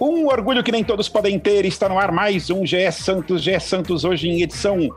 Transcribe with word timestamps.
Um 0.00 0.26
orgulho 0.26 0.62
que 0.62 0.72
nem 0.72 0.84
todos 0.84 1.08
podem 1.08 1.38
ter, 1.38 1.64
está 1.64 1.88
no 1.88 1.98
ar 1.98 2.12
mais 2.12 2.50
um 2.50 2.66
GE 2.66 2.90
Santos, 2.92 3.42
GE 3.42 3.58
Santos 3.60 4.04
hoje 4.04 4.28
em 4.28 4.42
edição 4.42 4.90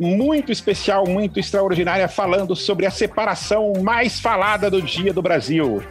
muito 0.00 0.50
especial, 0.50 1.06
muito 1.06 1.38
extraordinária, 1.38 2.08
falando 2.08 2.56
sobre 2.56 2.86
a 2.86 2.90
separação 2.90 3.74
mais 3.82 4.18
falada 4.18 4.70
do 4.70 4.80
dia 4.80 5.12
do 5.12 5.20
Brasil. 5.20 5.82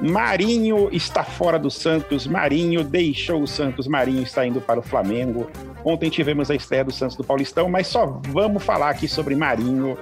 Marinho 0.00 0.88
está 0.92 1.22
fora 1.22 1.58
do 1.58 1.70
Santos, 1.70 2.26
Marinho 2.26 2.82
deixou 2.82 3.42
o 3.42 3.46
Santos, 3.46 3.86
Marinho 3.86 4.22
está 4.22 4.46
indo 4.46 4.60
para 4.60 4.80
o 4.80 4.82
Flamengo. 4.82 5.48
Ontem 5.84 6.10
tivemos 6.10 6.50
a 6.50 6.54
estreia 6.54 6.84
do 6.84 6.92
Santos 6.92 7.16
do 7.16 7.22
Paulistão, 7.22 7.68
mas 7.68 7.86
só 7.86 8.20
vamos 8.28 8.62
falar 8.62 8.90
aqui 8.90 9.06
sobre 9.06 9.34
Marinho. 9.36 9.96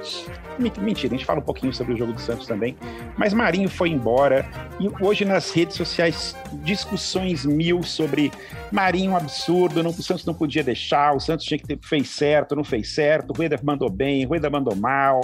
Mentira, 0.58 1.14
a 1.14 1.16
gente 1.16 1.24
fala 1.24 1.40
um 1.40 1.42
pouquinho 1.42 1.74
sobre 1.74 1.94
o 1.94 1.96
jogo 1.96 2.12
do 2.12 2.20
Santos 2.20 2.46
também. 2.46 2.76
Mas 3.16 3.34
Marinho 3.34 3.68
foi 3.68 3.90
embora 3.90 4.48
e 4.80 4.88
hoje 5.04 5.24
nas 5.24 5.50
redes 5.50 5.76
sociais 5.76 6.36
discussões 6.62 7.44
mil 7.44 7.82
sobre 7.82 8.30
Marinho 8.70 9.16
absurdo, 9.16 9.82
não, 9.82 9.90
o 9.90 10.02
Santos 10.02 10.24
não 10.24 10.34
podia 10.34 10.62
deixar, 10.62 11.14
o 11.14 11.20
Santos 11.20 11.44
tinha 11.44 11.58
que 11.58 11.66
ter, 11.66 11.78
fez 11.82 12.08
certo, 12.08 12.56
não 12.56 12.64
fez 12.64 12.94
certo, 12.94 13.30
o 13.30 13.32
Rueda 13.36 13.58
mandou 13.62 13.90
bem, 13.90 14.24
o 14.24 14.28
Rueda 14.28 14.48
mandou 14.48 14.74
mal. 14.74 15.20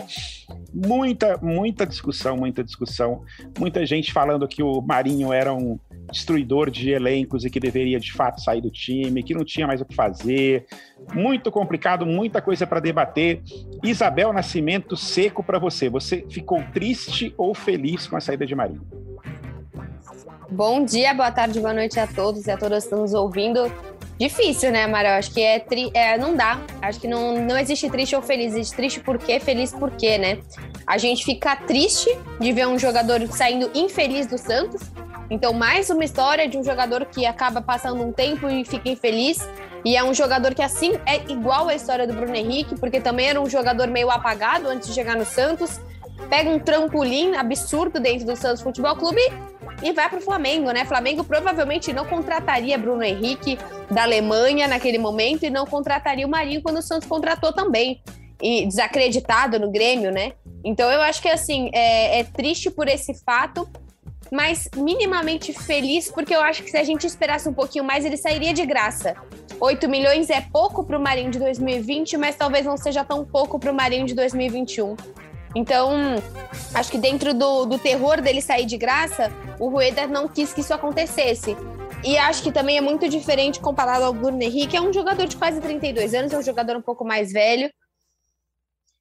Muita, 0.73 1.39
muita 1.43 1.87
discussão, 1.87 2.37
muita 2.37 2.63
discussão. 2.63 3.23
Muita 3.59 3.85
gente 3.85 4.13
falando 4.13 4.47
que 4.47 4.63
o 4.63 4.81
Marinho 4.81 5.33
era 5.33 5.53
um 5.53 5.79
destruidor 6.11 6.71
de 6.71 6.91
elencos 6.91 7.45
e 7.45 7.51
que 7.51 7.61
deveria 7.61 8.01
de 8.01 8.13
fato 8.13 8.41
sair 8.41 8.61
do 8.61 8.71
time, 8.71 9.23
que 9.23 9.35
não 9.35 9.45
tinha 9.45 9.67
mais 9.67 9.81
o 9.81 9.85
que 9.85 9.95
fazer. 9.95 10.67
Muito 11.15 11.51
complicado, 11.51 12.07
muita 12.07 12.41
coisa 12.41 12.67
para 12.67 12.81
debater. 12.81 13.43
Isabel 13.83 14.33
Nascimento, 14.33 14.97
seco 14.97 15.43
para 15.43 15.59
você. 15.59 15.89
Você 15.89 16.25
ficou 16.31 16.63
triste 16.73 17.35
ou 17.37 17.55
feliz 17.55 18.07
com 18.07 18.17
a 18.17 18.21
saída 18.21 18.47
de 18.47 18.55
Marinho? 18.55 18.87
Bom 20.51 20.83
dia, 20.83 21.13
boa 21.13 21.31
tarde, 21.31 21.61
boa 21.61 21.75
noite 21.75 22.01
a 22.01 22.07
todos 22.07 22.47
e 22.47 22.51
a 22.51 22.57
todas 22.57 22.85
que 22.85 22.87
estão 22.87 23.01
nos 23.01 23.13
ouvindo. 23.13 23.71
Difícil, 24.19 24.73
né, 24.73 24.83
Amaral? 24.83 25.17
Acho 25.17 25.33
que 25.33 25.41
é, 25.41 25.61
tri... 25.61 25.91
é, 25.95 26.19
não 26.19 26.35
dá. 26.35 26.61
Acho 26.83 26.99
que 26.99 27.07
não, 27.07 27.41
não 27.41 27.57
existe 27.57 27.89
triste 27.89 28.17
ou 28.17 28.23
feliz. 28.23 28.53
Existe 28.53 28.75
triste 28.75 29.01
por 29.01 29.17
quê, 29.17 29.39
feliz 29.39 29.73
por 29.73 29.93
quê, 29.93 30.19
né? 30.19 30.39
A 30.85 30.99
gente 30.99 31.25
fica 31.25 31.55
triste 31.55 32.11
de 32.41 32.53
ver 32.53 32.67
um 32.67 32.77
jogador 32.77 33.25
saindo 33.29 33.71
infeliz 33.75 34.27
do 34.27 34.37
Santos. 34.37 34.83
Então, 35.31 35.53
mais 35.53 35.89
uma 35.89 36.05
história 36.05 36.49
de 36.49 36.59
um 36.59 36.65
jogador 36.65 37.05
que 37.07 37.27
acaba 37.27 37.63
passando 37.63 38.03
um 38.03 38.11
tempo 38.11 38.49
e 38.49 38.65
fica 38.65 38.89
infeliz. 38.89 39.49
E 39.85 39.97
é 39.97 40.03
um 40.03 40.13
jogador 40.13 40.53
que, 40.53 40.63
assim, 40.63 40.99
é 41.07 41.31
igual 41.31 41.69
à 41.69 41.75
história 41.75 42.05
do 42.05 42.13
Bruno 42.13 42.35
Henrique, 42.35 42.75
porque 42.81 43.01
também 43.01 43.29
era 43.29 43.41
um 43.41 43.49
jogador 43.49 43.87
meio 43.87 44.11
apagado 44.11 44.69
antes 44.69 44.89
de 44.89 44.95
chegar 44.95 45.17
no 45.17 45.25
Santos. 45.25 45.81
Pega 46.29 46.51
um 46.51 46.59
trampolim 46.59 47.37
absurdo 47.37 48.01
dentro 48.01 48.27
do 48.27 48.35
Santos 48.35 48.63
Futebol 48.63 48.97
Clube 48.97 49.23
e 49.83 49.93
vai 49.93 50.09
para 50.09 50.19
o 50.19 50.23
Flamengo, 50.23 50.71
né? 50.71 50.85
Flamengo 50.85 51.25
provavelmente 51.25 51.93
não 51.93 52.05
contrataria 52.05 52.77
Bruno 52.77 53.03
Henrique 53.03 53.59
da 53.91 54.03
Alemanha 54.03 54.67
naquele 54.67 54.99
momento 54.99 55.45
e 55.45 55.51
não 55.51 55.67
contrataria 55.67 56.27
o 56.27 56.31
Marinho 56.31 56.63
quando 56.63 56.79
o 56.79 56.83
Santos 56.83 57.09
contratou 57.09 57.53
também. 57.53 58.03
E 58.41 58.67
desacreditado 58.67 59.59
no 59.59 59.71
Grêmio, 59.71 60.13
né? 60.13 60.33
Então 60.65 60.91
eu 60.91 61.01
acho 61.01 61.21
que 61.21 61.29
assim, 61.29 61.71
é, 61.73 62.21
é 62.21 62.25
triste 62.25 62.71
por 62.71 62.89
esse 62.89 63.15
fato, 63.25 63.69
mas 64.31 64.69
minimamente 64.77 65.53
feliz, 65.53 66.11
porque 66.11 66.35
eu 66.35 66.41
acho 66.41 66.63
que 66.63 66.71
se 66.71 66.77
a 66.77 66.85
gente 66.85 67.07
esperasse 67.07 67.49
um 67.49 67.55
pouquinho 67.55 67.85
mais, 67.85 68.05
ele 68.05 68.17
sairia 68.17 68.53
de 68.53 68.65
graça. 68.65 69.17
8 69.61 69.89
milhões 69.89 70.31
é 70.31 70.41
pouco 70.41 70.85
para 70.85 70.97
o 70.97 71.03
Marinho 71.03 71.31
de 71.31 71.39
2020, 71.39 72.17
mas 72.17 72.37
talvez 72.37 72.65
não 72.65 72.77
seja 72.77 73.05
tão 73.05 73.25
pouco 73.25 73.59
para 73.59 73.73
o 73.73 73.75
Marinho 73.75 74.07
de 74.07 74.15
2021. 74.15 74.95
Então, 75.55 75.93
acho 76.75 76.91
que 76.91 76.99
dentro 76.99 77.33
do, 77.33 77.67
do 77.67 77.79
terror 77.79 78.21
dele 78.21 78.41
sair 78.41 78.67
de 78.67 78.77
graça, 78.77 79.33
o 79.59 79.69
Rueda 79.69 80.07
não 80.07 80.29
quis 80.29 80.53
que 80.53 80.61
isso 80.61 80.75
acontecesse. 80.75 81.57
E 82.05 82.17
acho 82.17 82.43
que 82.43 82.53
também 82.53 82.77
é 82.77 82.81
muito 82.81 83.09
diferente 83.09 83.61
comparado 83.61 84.05
ao 84.05 84.13
Bruno 84.13 84.41
Henrique, 84.43 84.77
é 84.77 84.81
um 84.81 84.93
jogador 84.93 85.27
de 85.27 85.37
quase 85.37 85.61
32 85.61 86.15
anos, 86.15 86.33
é 86.33 86.39
um 86.39 86.43
jogador 86.43 86.77
um 86.77 86.83
pouco 86.83 87.05
mais 87.05 87.33
velho. 87.33 87.71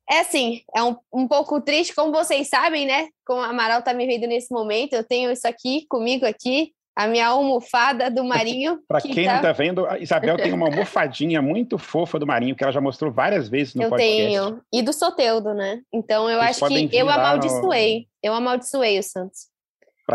É 0.10 0.20
assim, 0.20 0.62
é 0.74 0.82
um, 0.82 0.96
um 1.14 1.28
pouco 1.28 1.60
triste, 1.60 1.94
como 1.94 2.12
vocês 2.12 2.48
sabem, 2.48 2.86
né? 2.86 3.10
Como 3.26 3.42
a 3.42 3.48
Amaral 3.48 3.82
tá 3.82 3.94
me 3.94 4.08
vendo 4.08 4.26
nesse 4.26 4.52
momento, 4.54 4.94
eu 4.94 5.04
tenho 5.04 5.30
isso 5.32 5.46
aqui 5.46 5.86
comigo 5.90 6.26
aqui, 6.26 6.74
a 6.98 7.08
minha 7.08 7.28
almofada 7.28 8.10
do 8.10 8.24
Marinho. 8.24 8.82
Para 8.88 9.00
que 9.00 9.14
quem 9.14 9.26
tá... 9.26 9.34
não 9.34 9.38
está 9.38 9.52
vendo, 9.52 9.86
a 9.86 10.00
Isabel 10.00 10.36
tem 10.36 10.52
uma 10.52 10.66
almofadinha 10.66 11.44
muito 11.44 11.78
fofa 11.78 12.18
do 12.18 12.26
Marinho, 12.26 12.56
que 12.56 12.64
ela 12.64 12.74
já 12.74 12.82
mostrou 12.82 13.12
várias 13.12 13.48
vezes 13.48 13.76
no 13.76 13.84
eu 13.84 13.90
podcast. 13.92 14.34
Eu 14.34 14.46
tenho. 14.46 14.62
E 14.74 14.82
do 14.82 14.92
Soteudo, 14.92 15.54
né? 15.54 15.80
Então 15.94 16.28
eu 16.28 16.40
Vocês 16.40 16.64
acho 16.64 16.90
que 16.90 16.98
eu 16.98 17.08
amaldiçoei. 17.08 18.00
No... 18.00 18.06
Eu 18.24 18.34
amaldiçoei 18.34 18.98
o 18.98 19.04
Santos. 19.04 19.48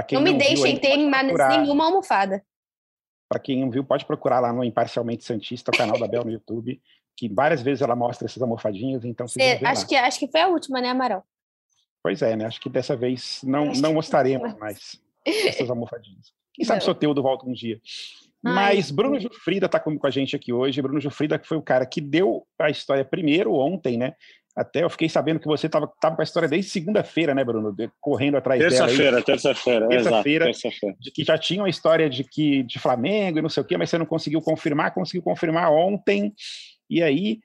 Quem 0.09 0.19
não, 0.19 0.25
não 0.25 0.33
me 0.33 0.37
deixem 0.37 0.77
ter 0.77 0.97
nenhuma 0.97 1.85
almofada. 1.85 2.43
Para 3.29 3.39
quem 3.39 3.61
não 3.61 3.71
viu, 3.71 3.85
pode 3.85 4.05
procurar 4.05 4.41
lá 4.41 4.53
no 4.53 4.65
Imparcialmente 4.65 5.25
Santista, 5.25 5.71
o 5.71 5.77
canal 5.77 6.01
da 6.01 6.09
Bel 6.09 6.25
no 6.25 6.33
YouTube, 6.33 6.83
que 7.17 7.29
várias 7.29 7.63
vezes 7.63 7.81
ela 7.81 7.95
mostra 7.95 8.27
essas 8.27 8.43
almofadinhas, 8.43 9.05
então 9.05 9.29
Cê, 9.29 9.61
acho 9.65 9.83
lá. 9.83 9.87
que 9.87 9.95
acho 9.95 10.19
que 10.19 10.29
foi 10.29 10.41
a 10.41 10.49
última, 10.49 10.81
né, 10.81 10.89
Amaral? 10.89 11.25
Pois 12.03 12.21
é, 12.23 12.35
né? 12.35 12.47
Acho 12.47 12.61
que 12.61 12.69
dessa 12.69 12.97
vez 12.97 13.41
não, 13.45 13.67
não 13.67 13.95
mostraremos 13.95 14.53
mais 14.59 15.01
essas 15.25 15.71
almofadinhas. 15.71 16.33
Quem 16.55 16.65
sabe 16.65 16.83
Soteudo 16.83 17.23
volta 17.23 17.47
um 17.47 17.53
dia. 17.53 17.81
Ai. 18.45 18.77
Mas 18.77 18.91
Bruno 18.91 19.19
Jufrida 19.21 19.67
está 19.67 19.79
com, 19.79 19.97
com 19.97 20.07
a 20.07 20.11
gente 20.11 20.35
aqui 20.35 20.53
hoje. 20.53 20.83
Bruno 20.83 21.01
Jufrida 21.01 21.39
que 21.39 21.47
foi 21.47 21.57
o 21.57 21.63
cara 21.63 21.87
que 21.87 22.01
deu 22.01 22.47
a 22.59 22.71
história 22.71 23.05
primeiro 23.05 23.55
ontem, 23.55 23.97
né? 23.97 24.15
Até 24.55 24.85
eu 24.85 24.91
fiquei 24.91 25.09
sabendo 25.09 25.41
que 25.41 25.47
você 25.47 25.67
estava 25.67 25.87
com 25.87 26.21
a 26.21 26.23
história 26.23 26.49
desde 26.49 26.71
segunda-feira, 26.71 27.35
né, 27.35 27.43
Bruno? 27.43 27.73
De, 27.73 27.91
correndo 27.99 28.37
atrás 28.37 28.61
terça 28.61 28.85
dela. 28.85 28.89
Feira, 28.97 29.23
terça-feira, 29.23 29.89
terça-feira. 29.89 30.45
Terça-feira. 30.45 30.97
De 31.01 31.11
que 31.11 31.25
já 31.25 31.39
tinha 31.39 31.63
uma 31.63 31.71
história 31.71 32.11
de 32.11 32.23
que 32.23 32.63
de 32.65 32.79
Flamengo 32.79 33.39
e 33.39 33.43
não 33.43 33.49
sei 33.49 33.63
o 33.63 33.67
quê, 33.67 33.79
mas 33.79 33.89
você 33.89 33.97
não 33.97 34.05
conseguiu 34.05 34.43
confirmar, 34.43 34.93
conseguiu 34.93 35.23
confirmar 35.23 35.73
ontem. 35.73 36.35
E 36.91 37.03
aí 37.03 37.41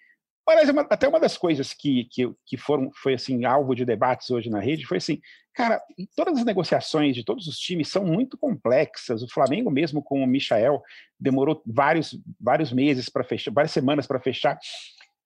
Aliás, 0.47 0.69
uma, 0.69 0.81
até 0.81 1.08
uma 1.08 1.19
das 1.19 1.38
coisas 1.38 1.74
que, 1.74 2.06
que, 2.06 2.31
que 2.46 2.58
foram, 2.58 2.90
foi 2.94 3.13
assim, 3.13 3.44
alvo 3.44 3.75
de 3.75 3.84
debates 3.84 4.31
hoje 4.31 4.50
na 4.50 4.62
rede 4.62 4.85
foi 4.85 4.97
assim, 4.97 5.19
cara, 5.53 5.81
todas 6.16 6.38
as 6.38 6.46
negociações 6.46 7.16
de 7.16 7.24
todos 7.24 7.47
os 7.47 7.58
times 7.58 7.90
são 7.90 8.06
muito 8.06 8.38
complexas. 8.38 9.22
O 9.22 9.30
Flamengo 9.30 9.69
mesmo 9.69 10.02
com 10.02 10.24
o 10.24 10.28
Michael 10.28 10.81
demorou 11.19 11.62
vários, 11.66 12.18
vários 12.40 12.72
meses 12.72 13.09
para 13.09 13.25
fechar, 13.25 13.52
várias 13.52 13.72
semanas 13.72 14.08
para 14.08 14.22
fechar. 14.22 14.58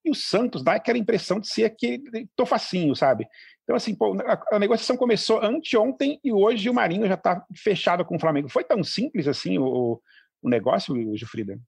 E 0.04 0.10
o 0.10 0.16
Santos 0.16 0.64
dá 0.64 0.74
aquela 0.74 0.98
impressão 0.98 1.40
de 1.40 1.48
ser 1.48 1.66
aquele 1.66 2.28
tofacinho, 2.36 2.96
sabe? 2.96 3.28
Então, 3.64 3.76
assim, 3.76 3.94
pô, 3.94 4.18
a, 4.26 4.56
a, 4.56 4.60
negociação 4.60 4.98
começou 4.98 5.44
anteontem 5.44 6.20
e 6.24 6.34
hoje 6.34 6.68
o 6.68 6.74
Marinho 6.74 7.08
já 7.08 7.14
está 7.14 7.46
fechado 7.56 8.04
com 8.04 8.16
o 8.16 8.20
Flamengo. 8.20 8.50
Foi 8.50 8.64
tão 8.64 8.84
simples 8.84 9.28
assim 9.28 9.60
o, 9.60 10.02
o 10.42 10.50
negócio, 10.50 10.96
Gilfrida? 11.16 11.60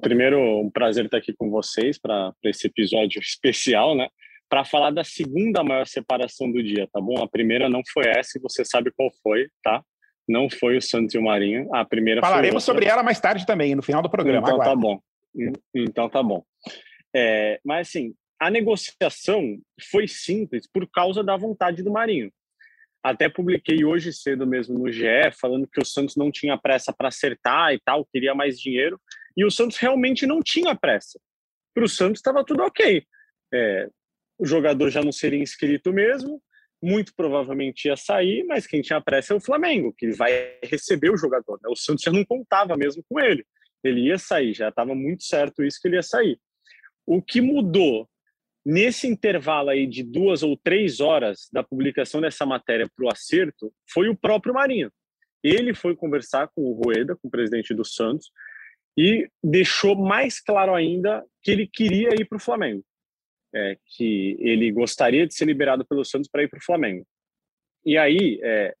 Primeiro, 0.00 0.38
um 0.60 0.70
prazer 0.70 1.06
estar 1.06 1.16
aqui 1.16 1.32
com 1.32 1.50
vocês 1.50 1.98
para 1.98 2.34
esse 2.44 2.66
episódio 2.66 3.18
especial, 3.22 3.96
né? 3.96 4.08
Para 4.48 4.64
falar 4.64 4.90
da 4.90 5.02
segunda 5.02 5.64
maior 5.64 5.86
separação 5.86 6.50
do 6.52 6.62
dia, 6.62 6.86
tá 6.92 7.00
bom? 7.00 7.22
A 7.22 7.28
primeira 7.28 7.68
não 7.68 7.82
foi 7.92 8.06
essa, 8.06 8.38
e 8.38 8.42
você 8.42 8.64
sabe 8.64 8.92
qual 8.94 9.10
foi, 9.22 9.48
tá? 9.62 9.82
Não 10.28 10.48
foi 10.48 10.76
o 10.76 10.82
Santos 10.82 11.14
e 11.14 11.18
o 11.18 11.22
Marinho. 11.22 11.74
A 11.74 11.84
primeira 11.84 12.20
Falaremos 12.20 12.62
sobre 12.62 12.86
ela 12.86 13.02
mais 13.02 13.18
tarde 13.20 13.46
também, 13.46 13.74
no 13.74 13.82
final 13.82 14.02
do 14.02 14.10
programa. 14.10 14.46
Então 14.46 14.58
tá 14.58 14.76
bom. 14.76 15.00
Então 15.74 16.08
tá 16.08 16.22
bom. 16.22 16.44
É, 17.14 17.58
mas 17.64 17.88
assim, 17.88 18.14
a 18.40 18.50
negociação 18.50 19.58
foi 19.90 20.06
simples 20.06 20.68
por 20.70 20.88
causa 20.90 21.22
da 21.22 21.36
vontade 21.36 21.82
do 21.82 21.90
Marinho. 21.90 22.30
Até 23.02 23.28
publiquei 23.28 23.84
hoje 23.84 24.12
cedo 24.12 24.46
mesmo 24.46 24.78
no 24.78 24.90
GE, 24.90 25.30
falando 25.38 25.68
que 25.68 25.80
o 25.80 25.84
Santos 25.84 26.16
não 26.16 26.30
tinha 26.30 26.56
pressa 26.56 26.92
para 26.92 27.08
acertar 27.08 27.74
e 27.74 27.80
tal, 27.84 28.06
queria 28.06 28.34
mais 28.34 28.58
dinheiro. 28.58 28.98
E 29.36 29.44
o 29.44 29.50
Santos 29.50 29.76
realmente 29.76 30.26
não 30.26 30.42
tinha 30.42 30.74
pressa. 30.74 31.18
Para 31.74 31.84
o 31.84 31.88
Santos 31.88 32.18
estava 32.18 32.44
tudo 32.44 32.62
ok. 32.62 33.04
É, 33.52 33.88
o 34.38 34.46
jogador 34.46 34.90
já 34.90 35.02
não 35.02 35.12
seria 35.12 35.42
inscrito 35.42 35.92
mesmo, 35.92 36.42
muito 36.82 37.14
provavelmente 37.16 37.88
ia 37.88 37.96
sair, 37.96 38.44
mas 38.44 38.66
quem 38.66 38.82
tinha 38.82 39.00
pressa 39.00 39.32
é 39.32 39.36
o 39.36 39.40
Flamengo, 39.40 39.94
que 39.96 40.10
vai 40.12 40.58
receber 40.62 41.10
o 41.10 41.16
jogador. 41.16 41.58
Né? 41.62 41.68
O 41.68 41.76
Santos 41.76 42.04
já 42.04 42.12
não 42.12 42.24
contava 42.24 42.76
mesmo 42.76 43.02
com 43.08 43.18
ele. 43.18 43.44
Ele 43.82 44.08
ia 44.08 44.18
sair, 44.18 44.54
já 44.54 44.68
estava 44.68 44.94
muito 44.94 45.24
certo 45.24 45.62
isso 45.62 45.78
que 45.80 45.88
ele 45.88 45.96
ia 45.96 46.02
sair. 46.02 46.38
O 47.06 47.20
que 47.22 47.40
mudou 47.40 48.08
nesse 48.64 49.06
intervalo 49.06 49.70
aí 49.70 49.86
de 49.86 50.02
duas 50.02 50.42
ou 50.42 50.56
três 50.56 51.00
horas 51.00 51.48
da 51.52 51.62
publicação 51.62 52.20
dessa 52.20 52.46
matéria 52.46 52.88
para 52.94 53.04
o 53.04 53.10
acerto 53.10 53.72
foi 53.90 54.08
o 54.08 54.16
próprio 54.16 54.54
Marinho. 54.54 54.90
Ele 55.42 55.74
foi 55.74 55.94
conversar 55.94 56.48
com 56.54 56.62
o 56.62 56.72
Rueda, 56.72 57.14
com 57.16 57.28
o 57.28 57.30
presidente 57.30 57.74
do 57.74 57.84
Santos, 57.84 58.30
e 58.96 59.28
deixou 59.42 59.96
mais 59.96 60.40
claro 60.40 60.74
ainda 60.74 61.24
que 61.42 61.50
ele 61.50 61.66
queria 61.66 62.10
ir 62.18 62.26
para 62.26 62.36
o 62.36 62.40
Flamengo, 62.40 62.84
é, 63.54 63.76
que 63.96 64.36
ele 64.40 64.70
gostaria 64.70 65.26
de 65.26 65.34
ser 65.34 65.46
liberado 65.46 65.84
pelo 65.84 66.04
Santos 66.04 66.28
para 66.30 66.42
ir 66.42 66.48
para 66.48 66.58
o 66.58 66.64
Flamengo. 66.64 67.06
E 67.84 67.98
aí, 67.98 68.40
é, 68.42 68.74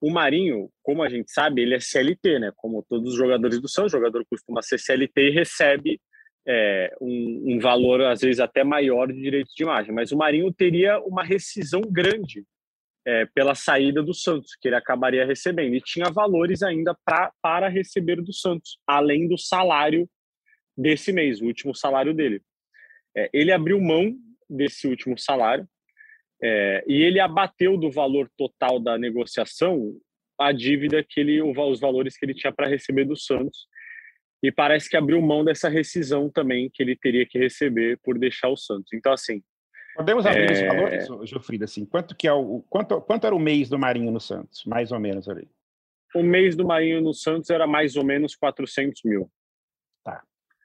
o 0.00 0.10
Marinho, 0.10 0.70
como 0.82 1.02
a 1.02 1.08
gente 1.08 1.30
sabe, 1.30 1.62
ele 1.62 1.74
é 1.74 1.80
CLT, 1.80 2.38
né? 2.38 2.52
Como 2.56 2.84
todos 2.88 3.12
os 3.12 3.18
jogadores 3.18 3.60
do 3.60 3.68
Santos, 3.68 3.92
o 3.92 3.98
jogador 3.98 4.24
costuma 4.28 4.62
ser 4.62 4.78
CLT 4.78 5.20
e 5.20 5.30
recebe 5.30 6.00
é, 6.46 6.94
um, 7.00 7.54
um, 7.54 7.58
valor, 7.58 8.00
às 8.02 8.20
vezes, 8.20 8.40
até 8.40 8.64
maior 8.64 9.12
de 9.12 9.20
direitos 9.20 9.52
de 9.54 9.62
imagem. 9.62 9.92
Mas 9.92 10.12
o 10.12 10.16
Marinho 10.16 10.52
teria 10.52 10.98
uma 11.00 11.22
rescisão 11.22 11.82
grande 11.82 12.44
é, 13.08 13.24
pela 13.34 13.54
saída 13.54 14.02
do 14.02 14.12
Santos, 14.12 14.54
que 14.60 14.68
ele 14.68 14.76
acabaria 14.76 15.24
recebendo. 15.24 15.74
E 15.74 15.80
tinha 15.80 16.10
valores 16.10 16.62
ainda 16.62 16.94
pra, 17.06 17.32
para 17.40 17.66
receber 17.66 18.16
do 18.16 18.34
Santos, 18.34 18.78
além 18.86 19.26
do 19.26 19.38
salário 19.38 20.06
desse 20.76 21.10
mês, 21.10 21.40
o 21.40 21.46
último 21.46 21.74
salário 21.74 22.12
dele. 22.12 22.42
É, 23.16 23.30
ele 23.32 23.50
abriu 23.50 23.80
mão 23.80 24.14
desse 24.48 24.86
último 24.86 25.16
salário 25.16 25.66
é, 26.42 26.84
e 26.86 27.02
ele 27.02 27.18
abateu 27.18 27.78
do 27.78 27.90
valor 27.90 28.30
total 28.36 28.78
da 28.78 28.98
negociação 28.98 29.98
a 30.38 30.52
dívida 30.52 31.02
que 31.02 31.18
ele, 31.18 31.40
os 31.40 31.80
valores 31.80 32.14
que 32.16 32.26
ele 32.26 32.34
tinha 32.34 32.52
para 32.52 32.68
receber 32.68 33.06
do 33.06 33.16
Santos 33.16 33.66
e 34.42 34.52
parece 34.52 34.88
que 34.88 34.98
abriu 34.98 35.20
mão 35.22 35.42
dessa 35.42 35.70
rescisão 35.70 36.30
também 36.30 36.70
que 36.72 36.82
ele 36.82 36.94
teria 36.94 37.26
que 37.26 37.38
receber 37.38 37.98
por 38.04 38.18
deixar 38.18 38.50
o 38.50 38.56
Santos. 38.56 38.92
Então, 38.92 39.12
assim. 39.12 39.42
Podemos 39.98 40.24
abrir 40.24 40.48
é... 40.48 40.52
os 40.52 40.60
valores, 40.60 41.28
Gilfrida? 41.28 41.64
Assim, 41.64 41.84
quanto, 41.84 42.14
que 42.14 42.28
é 42.28 42.32
o, 42.32 42.62
quanto, 42.70 43.00
quanto 43.00 43.26
era 43.26 43.34
o 43.34 43.38
mês 43.38 43.68
do 43.68 43.78
Marinho 43.78 44.12
no 44.12 44.20
Santos, 44.20 44.64
mais 44.64 44.92
ou 44.92 45.00
menos 45.00 45.28
ali? 45.28 45.48
O 46.14 46.22
mês 46.22 46.54
do 46.54 46.64
Marinho 46.64 47.00
no 47.00 47.12
Santos 47.12 47.50
era 47.50 47.66
mais 47.66 47.96
ou 47.96 48.04
menos 48.04 48.36
400 48.36 49.02
mil. 49.04 49.28
Tá. 50.04 50.22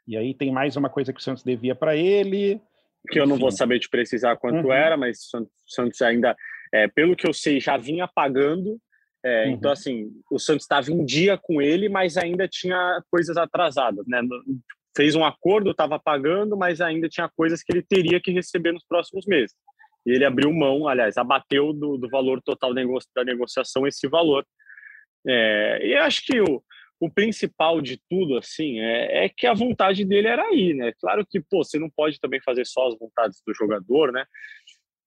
E 0.08 0.16
aí 0.16 0.36
tem 0.36 0.52
mais 0.52 0.76
uma 0.76 0.90
coisa 0.90 1.12
que 1.12 1.20
o 1.20 1.24
Santos 1.24 1.44
devia 1.44 1.74
para 1.74 1.96
ele. 1.96 2.62
Que 3.10 3.20
eu 3.20 3.26
não 3.26 3.38
vou 3.38 3.52
saber 3.52 3.80
te 3.80 3.90
precisar 3.90 4.38
quanto 4.38 4.68
uhum. 4.68 4.74
era, 4.74 4.96
mas 4.96 5.18
o 5.34 5.48
Santos 5.68 6.02
ainda, 6.02 6.36
é, 6.72 6.88
pelo 6.88 7.16
que 7.16 7.28
eu 7.28 7.34
sei, 7.34 7.60
já 7.60 7.76
vinha 7.76 8.08
pagando 8.08 8.80
é, 9.24 9.46
uhum. 9.46 9.52
Então, 9.52 9.72
assim, 9.72 10.12
o 10.30 10.38
Santos 10.38 10.64
estava 10.64 10.92
em 10.92 11.06
dia 11.06 11.38
com 11.38 11.62
ele, 11.62 11.88
mas 11.88 12.18
ainda 12.18 12.48
tinha 12.48 13.02
coisas 13.10 13.38
atrasadas, 13.38 14.06
né? 14.06 14.22
Fez 14.96 15.16
um 15.16 15.26
acordo, 15.26 15.72
estava 15.72 16.00
pagando, 16.00 16.56
mas 16.56 16.80
ainda 16.80 17.10
tinha 17.10 17.30
coisas 17.36 17.64
que 17.64 17.74
ele 17.74 17.82
teria 17.82 18.22
que 18.22 18.32
receber 18.32 18.72
nos 18.72 18.86
próximos 18.86 19.26
meses. 19.26 19.56
E 20.06 20.12
ele 20.12 20.26
abriu 20.26 20.52
mão, 20.54 20.88
aliás, 20.88 21.18
abateu 21.18 21.74
do, 21.74 21.98
do 21.98 22.10
valor 22.10 22.42
total 22.42 22.74
da 22.74 23.24
negociação 23.24 23.88
esse 23.88 24.08
valor. 24.08 24.46
É, 25.26 25.80
e 25.88 25.96
acho 25.96 26.26
que 26.26 26.42
o, 26.42 26.62
o 27.00 27.10
principal 27.10 27.82
de 27.82 28.00
tudo, 28.10 28.38
assim, 28.38 28.80
é, 28.80 29.26
é, 29.26 29.30
que 29.30 29.48
a 29.48 29.54
vontade 29.54 30.06
dele 30.06 30.28
era 30.28 30.44
aí, 30.44 30.74
né? 30.74 30.94
Claro 31.00 31.26
que, 31.26 31.40
pô, 31.40 31.64
você 31.64 31.80
não 31.80 31.90
pode 31.90 32.20
também 32.20 32.42
fazer 32.42 32.66
só 32.66 32.88
as 32.88 32.98
vontades 32.98 33.42
do 33.46 33.54
jogador, 33.54 34.12
né? 34.12 34.26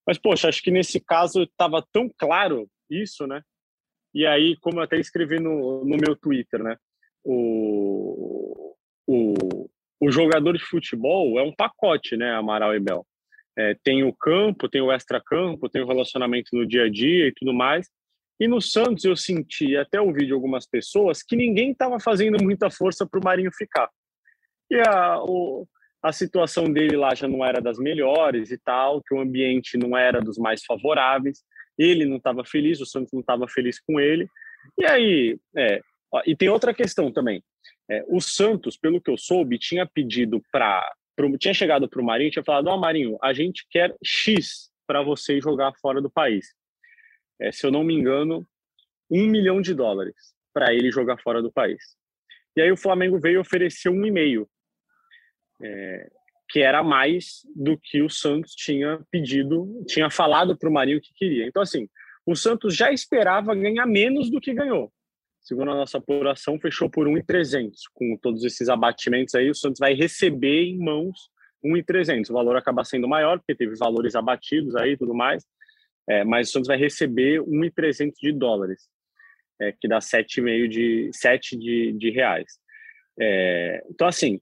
Mas, 0.05 0.17
poxa, 0.17 0.49
acho 0.49 0.61
que 0.61 0.71
nesse 0.71 0.99
caso 0.99 1.43
estava 1.43 1.85
tão 1.91 2.09
claro 2.17 2.69
isso, 2.89 3.27
né? 3.27 3.41
E 4.13 4.25
aí, 4.25 4.55
como 4.57 4.79
eu 4.79 4.83
até 4.83 4.97
escrevi 4.99 5.39
no, 5.39 5.85
no 5.85 5.97
meu 5.97 6.15
Twitter, 6.15 6.63
né? 6.63 6.77
O, 7.23 8.75
o, 9.05 9.69
o 9.99 10.11
jogador 10.11 10.57
de 10.57 10.63
futebol 10.63 11.39
é 11.39 11.43
um 11.43 11.53
pacote, 11.53 12.15
né, 12.15 12.31
Amaral 12.33 12.75
e 12.75 12.79
Bel? 12.79 13.05
É, 13.57 13.75
tem 13.83 14.03
o 14.03 14.13
campo, 14.13 14.69
tem 14.69 14.81
o 14.81 14.91
extra-campo, 14.91 15.69
tem 15.69 15.81
o 15.81 15.87
relacionamento 15.87 16.49
no 16.53 16.65
dia 16.65 16.83
a 16.83 16.89
dia 16.89 17.27
e 17.27 17.33
tudo 17.33 17.53
mais. 17.53 17.87
E 18.39 18.47
no 18.47 18.61
Santos 18.61 19.03
eu 19.03 19.15
senti, 19.15 19.75
até 19.75 19.99
ouvi 19.99 20.27
de 20.27 20.33
algumas 20.33 20.67
pessoas, 20.67 21.23
que 21.23 21.35
ninguém 21.35 21.71
estava 21.71 21.99
fazendo 21.99 22.43
muita 22.43 22.69
força 22.69 23.05
para 23.07 23.19
o 23.19 23.23
Marinho 23.23 23.51
ficar. 23.51 23.89
E 24.69 24.75
a, 24.87 25.19
o, 25.23 25.67
a 26.03 26.11
situação 26.11 26.65
dele 26.65 26.95
lá 26.95 27.15
já 27.15 27.27
não 27.27 27.43
era 27.43 27.59
das 27.59 27.79
melhores 27.79 28.51
e 28.51 28.59
tal, 28.59 29.01
que 29.01 29.15
o 29.15 29.19
ambiente 29.19 29.75
não 29.75 29.97
era 29.97 30.21
dos 30.21 30.37
mais 30.37 30.63
favoráveis 30.63 31.43
ele 31.77 32.05
não 32.05 32.17
estava 32.17 32.43
feliz, 32.43 32.81
o 32.81 32.85
Santos 32.85 33.11
não 33.13 33.21
estava 33.21 33.47
feliz 33.47 33.79
com 33.79 33.99
ele. 33.99 34.27
E 34.77 34.85
aí, 34.85 35.39
é, 35.55 35.79
ó, 36.11 36.21
e 36.25 36.35
tem 36.35 36.49
outra 36.49 36.73
questão 36.73 37.11
também. 37.11 37.43
É, 37.89 38.03
o 38.07 38.19
Santos, 38.19 38.77
pelo 38.77 39.01
que 39.01 39.09
eu 39.09 39.17
soube, 39.17 39.57
tinha 39.57 39.85
pedido 39.85 40.41
para. 40.51 40.93
Tinha 41.39 41.53
chegado 41.53 41.89
para 41.89 42.01
o 42.01 42.05
Marinho 42.05 42.27
e 42.27 42.31
tinha 42.31 42.43
falado: 42.43 42.67
Ó, 42.67 42.75
oh, 42.75 42.79
Marinho, 42.79 43.17
a 43.21 43.33
gente 43.33 43.65
quer 43.69 43.95
X 44.03 44.69
para 44.85 45.01
você 45.01 45.39
jogar 45.39 45.73
fora 45.81 46.01
do 46.01 46.09
país. 46.09 46.53
É, 47.39 47.51
se 47.51 47.65
eu 47.65 47.71
não 47.71 47.83
me 47.83 47.93
engano, 47.93 48.47
um 49.09 49.27
milhão 49.27 49.61
de 49.61 49.73
dólares 49.73 50.15
para 50.53 50.73
ele 50.73 50.91
jogar 50.91 51.17
fora 51.21 51.41
do 51.41 51.51
país. 51.51 51.95
E 52.55 52.61
aí 52.61 52.71
o 52.71 52.77
Flamengo 52.77 53.19
veio 53.19 53.39
oferecer 53.39 53.89
um 53.89 54.05
e 54.05 54.11
meio. 54.11 54.49
É, 55.61 56.09
que 56.49 56.61
era 56.61 56.81
mais 56.81 57.41
do 57.55 57.77
que 57.77 58.01
o 58.01 58.09
Santos 58.09 58.53
tinha 58.53 59.01
pedido, 59.11 59.83
tinha 59.85 60.09
falado 60.09 60.57
para 60.57 60.69
o 60.69 60.71
Marinho 60.71 61.01
que 61.01 61.13
queria. 61.13 61.45
Então, 61.45 61.61
assim, 61.61 61.89
o 62.25 62.35
Santos 62.35 62.75
já 62.75 62.91
esperava 62.91 63.53
ganhar 63.53 63.85
menos 63.85 64.29
do 64.29 64.39
que 64.39 64.53
ganhou. 64.53 64.91
Segundo 65.47 65.71
a 65.71 65.75
nossa 65.75 65.97
apuração, 65.97 66.59
fechou 66.59 66.89
por 66.89 67.07
1,300. 67.07 67.87
Com 67.93 68.17
todos 68.17 68.43
esses 68.43 68.67
abatimentos 68.67 69.33
aí, 69.33 69.49
o 69.49 69.55
Santos 69.55 69.79
vai 69.79 69.93
receber 69.93 70.65
em 70.65 70.77
mãos 70.77 71.29
1,300. 71.63 72.29
O 72.29 72.33
valor 72.33 72.57
acaba 72.57 72.83
sendo 72.83 73.07
maior, 73.07 73.39
porque 73.39 73.55
teve 73.55 73.73
valores 73.77 74.13
abatidos 74.13 74.75
aí 74.75 74.91
e 74.91 74.97
tudo 74.97 75.13
mais, 75.13 75.45
é, 76.05 76.25
mas 76.25 76.49
o 76.49 76.51
Santos 76.51 76.67
vai 76.67 76.75
receber 76.75 77.41
1,300 77.47 78.19
de 78.19 78.33
dólares, 78.33 78.89
é, 79.61 79.71
que 79.71 79.87
dá 79.87 79.99
7,5 79.99 80.67
de, 80.67 81.09
7 81.13 81.57
de, 81.57 81.93
de 81.93 82.09
reais. 82.09 82.59
É, 83.17 83.85
então, 83.89 84.05
assim, 84.05 84.41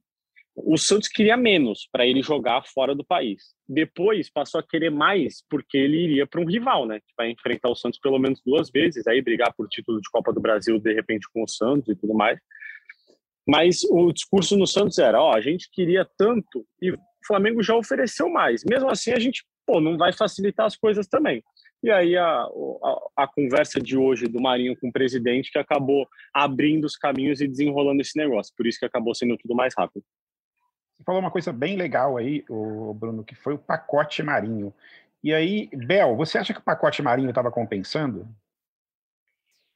o 0.56 0.78
Santos 0.78 1.10
queria 1.10 1.36
menos 1.36 1.88
para 1.92 2.08
ele 2.08 2.22
jogar 2.22 2.64
fora 2.66 2.96
do 2.96 3.04
país. 3.04 3.54
Depois 3.68 4.30
passou 4.30 4.60
a 4.60 4.64
querer 4.64 4.90
mais 4.90 5.44
porque 5.50 5.78
ele 5.78 5.98
iria 5.98 6.26
para 6.26 6.40
um 6.40 6.46
rival, 6.46 6.86
né? 6.86 7.00
Que 7.00 7.14
vai 7.18 7.30
enfrentar 7.30 7.70
o 7.70 7.76
Santos 7.76 8.00
pelo 8.00 8.18
menos 8.18 8.42
duas 8.46 8.70
vezes, 8.70 9.06
aí 9.06 9.22
brigar 9.22 9.54
por 9.54 9.68
título 9.68 10.00
de 10.00 10.10
Copa 10.10 10.32
do 10.32 10.40
Brasil 10.40 10.80
de 10.80 10.94
repente 10.94 11.28
com 11.34 11.44
o 11.44 11.48
Santos 11.48 11.90
e 11.90 11.96
tudo 11.96 12.14
mais. 12.14 12.40
Mas 13.46 13.84
o 13.84 14.12
discurso 14.14 14.58
no 14.58 14.66
Santos 14.66 14.98
era: 14.98 15.22
ó, 15.22 15.36
a 15.36 15.42
gente 15.42 15.70
queria 15.72 16.08
tanto 16.18 16.66
e 16.82 16.92
o 16.92 16.98
Flamengo 17.28 17.62
já 17.62 17.76
ofereceu 17.76 18.30
mais. 18.30 18.64
Mesmo 18.64 18.90
assim, 18.90 19.12
a 19.12 19.20
gente 19.20 19.44
pô, 19.66 19.82
não 19.82 19.98
vai 19.98 20.14
facilitar 20.14 20.66
as 20.66 20.78
coisas 20.78 21.08
também. 21.08 21.44
E 21.84 21.92
aí 21.92 22.16
a, 22.16 22.26
a, 22.26 23.24
a, 23.24 23.28
conversa 23.28 23.80
de 23.80 23.98
hoje 23.98 24.28
do 24.28 24.42
Marinho 24.42 24.76
com 24.80 24.88
o 24.88 24.92
presidente 24.92 25.52
que 25.52 25.60
acabou 25.60 26.08
abrindo 26.34 26.86
os 26.86 26.96
caminhos 26.96 27.42
e 27.42 27.48
desenrolando 27.48 28.02
esse 28.02 28.18
negócio. 28.18 28.54
Por 28.58 28.66
isso 28.66 28.80
que 28.80 28.86
acabou 28.86 29.14
sendo 29.14 29.38
tudo 29.38 29.54
mais 29.54 29.74
rápido. 29.78 30.04
Falou 31.06 31.22
uma 31.22 31.32
coisa 31.32 31.54
bem 31.54 31.78
legal 31.78 32.18
aí, 32.18 32.44
o 32.50 32.94
Bruno, 32.94 33.24
que 33.24 33.36
foi 33.36 33.54
o 33.54 33.60
pacote 33.60 34.24
marinho. 34.24 34.74
E 35.24 35.34
aí, 35.34 35.70
Bel, 35.74 36.16
você 36.16 36.38
acha 36.38 36.54
que 36.54 36.60
o 36.60 36.64
pacote 36.64 37.02
marinho 37.02 37.30
estava 37.30 37.52
compensando? 37.52 38.28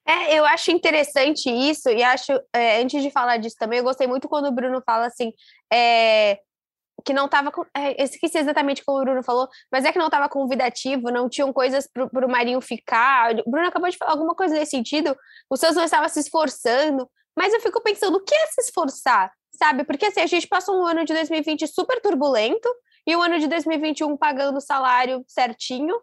É, 0.05 0.37
eu 0.37 0.43
acho 0.43 0.71
interessante 0.71 1.49
isso, 1.49 1.87
e 1.89 2.01
acho, 2.01 2.31
é, 2.51 2.81
antes 2.81 3.03
de 3.03 3.11
falar 3.11 3.37
disso 3.37 3.55
também, 3.59 3.77
eu 3.77 3.83
gostei 3.83 4.07
muito 4.07 4.27
quando 4.27 4.47
o 4.47 4.51
Bruno 4.51 4.81
fala 4.83 5.05
assim, 5.05 5.31
é, 5.71 6.39
que 7.05 7.13
não 7.13 7.25
estava. 7.25 7.51
É, 7.75 8.03
esqueci 8.03 8.37
exatamente 8.37 8.83
como 8.83 8.99
o 8.99 9.03
Bruno 9.03 9.23
falou, 9.23 9.47
mas 9.71 9.85
é 9.85 9.91
que 9.91 9.99
não 9.99 10.07
estava 10.07 10.27
convidativo, 10.27 11.11
não 11.11 11.29
tinham 11.29 11.53
coisas 11.53 11.87
para 11.87 12.25
o 12.25 12.29
Marinho 12.29 12.61
ficar. 12.61 13.35
O 13.45 13.49
Bruno 13.49 13.67
acabou 13.67 13.89
de 13.89 13.97
falar 13.97 14.11
alguma 14.11 14.35
coisa 14.35 14.55
nesse 14.55 14.71
sentido, 14.71 15.15
o 15.49 15.55
Santos 15.55 15.75
não 15.77 15.83
estava 15.83 16.09
se 16.09 16.19
esforçando, 16.19 17.09
mas 17.37 17.53
eu 17.53 17.61
fico 17.61 17.81
pensando, 17.81 18.17
o 18.17 18.23
que 18.23 18.35
é 18.35 18.47
se 18.47 18.61
esforçar? 18.61 19.31
Sabe? 19.59 19.83
Porque 19.83 20.05
assim, 20.05 20.21
a 20.21 20.25
gente 20.25 20.47
passou 20.47 20.81
um 20.81 20.87
ano 20.87 21.03
de 21.03 21.13
2020 21.13 21.67
super 21.67 22.01
turbulento 22.01 22.67
e 23.05 23.13
o 23.15 23.19
um 23.19 23.21
ano 23.21 23.39
de 23.39 23.47
2021 23.47 24.15
pagando 24.15 24.57
o 24.57 24.61
salário 24.61 25.23
certinho. 25.27 25.95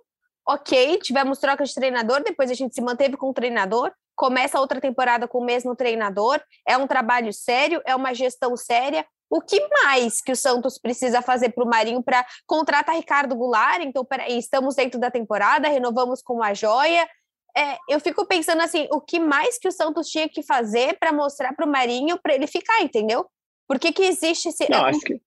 Ok, 0.47 0.99
tivemos 0.99 1.39
troca 1.39 1.65
de 1.65 1.75
treinador, 1.75 2.23
depois 2.23 2.51
a 2.51 2.55
gente 2.55 2.75
se 2.75 2.81
manteve 2.81 3.17
com 3.17 3.31
o 3.31 3.35
treinador, 3.35 3.91
começa 4.15 4.61
outra 4.61 4.81
temporada 4.81 5.27
com 5.27 5.39
o 5.39 5.45
mesmo 5.45 5.75
treinador, 5.75 6.41
é 6.69 6.77
um 6.77 6.87
trabalho 6.87 7.33
sério, 7.33 7.83
é 7.85 7.97
uma 7.97 8.15
gestão 8.15 8.57
séria. 8.57 9.05
O 9.29 9.41
que 9.41 9.61
mais 9.83 10.21
que 10.23 10.31
o 10.31 10.37
Santos 10.37 10.79
precisa 10.79 11.21
fazer 11.21 11.49
para 11.49 11.65
o 11.65 11.69
Marinho 11.69 12.01
para 12.01 12.25
contratar 12.47 12.95
Ricardo 12.95 13.35
Goulart? 13.35 13.83
Então, 13.83 14.05
peraí, 14.05 14.39
estamos 14.39 14.77
dentro 14.77 15.01
da 15.01 15.11
temporada, 15.11 15.69
renovamos 15.69 16.23
com 16.23 16.41
a 16.41 16.55
joia. 16.55 17.09
É, 17.57 17.77
eu 17.89 17.99
fico 17.99 18.25
pensando 18.25 18.63
assim, 18.63 18.87
o 18.93 19.01
que 19.01 19.19
mais 19.19 19.59
que 19.59 19.67
o 19.67 19.73
Santos 19.73 20.09
tinha 20.09 20.29
que 20.29 20.45
fazer 20.45 20.97
para 21.01 21.13
mostrar 21.13 21.55
para 21.55 21.67
o 21.67 21.69
Marinho 21.69 22.21
para 22.23 22.35
ele 22.35 22.47
ficar, 22.47 22.81
entendeu? 22.83 23.29
Por 23.69 23.79
que, 23.79 23.93
que 23.93 24.03
existe 24.03 24.49
esse. 24.49 24.71
Não, 24.71 24.85
acho 24.85 25.01
que... 25.01 25.21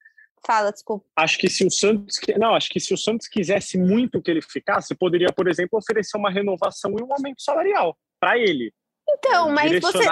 Fala, 0.45 0.71
desculpa. 0.71 1.05
Acho 1.15 1.37
que 1.37 1.49
se 1.49 1.65
o 1.65 1.71
Santos. 1.71 2.17
Não, 2.37 2.55
acho 2.55 2.69
que 2.69 2.79
se 2.79 2.93
o 2.93 2.97
Santos 2.97 3.27
quisesse 3.27 3.77
muito 3.77 4.21
que 4.21 4.31
ele 4.31 4.41
ficasse, 4.41 4.95
poderia, 4.95 5.33
por 5.33 5.47
exemplo, 5.47 5.77
oferecer 5.77 6.17
uma 6.17 6.31
renovação 6.31 6.95
e 6.97 7.03
um 7.03 7.11
aumento 7.11 7.41
salarial 7.41 7.97
para 8.19 8.37
ele. 8.37 8.73
Então, 9.09 9.49
mas 9.49 9.79
você. 9.79 10.05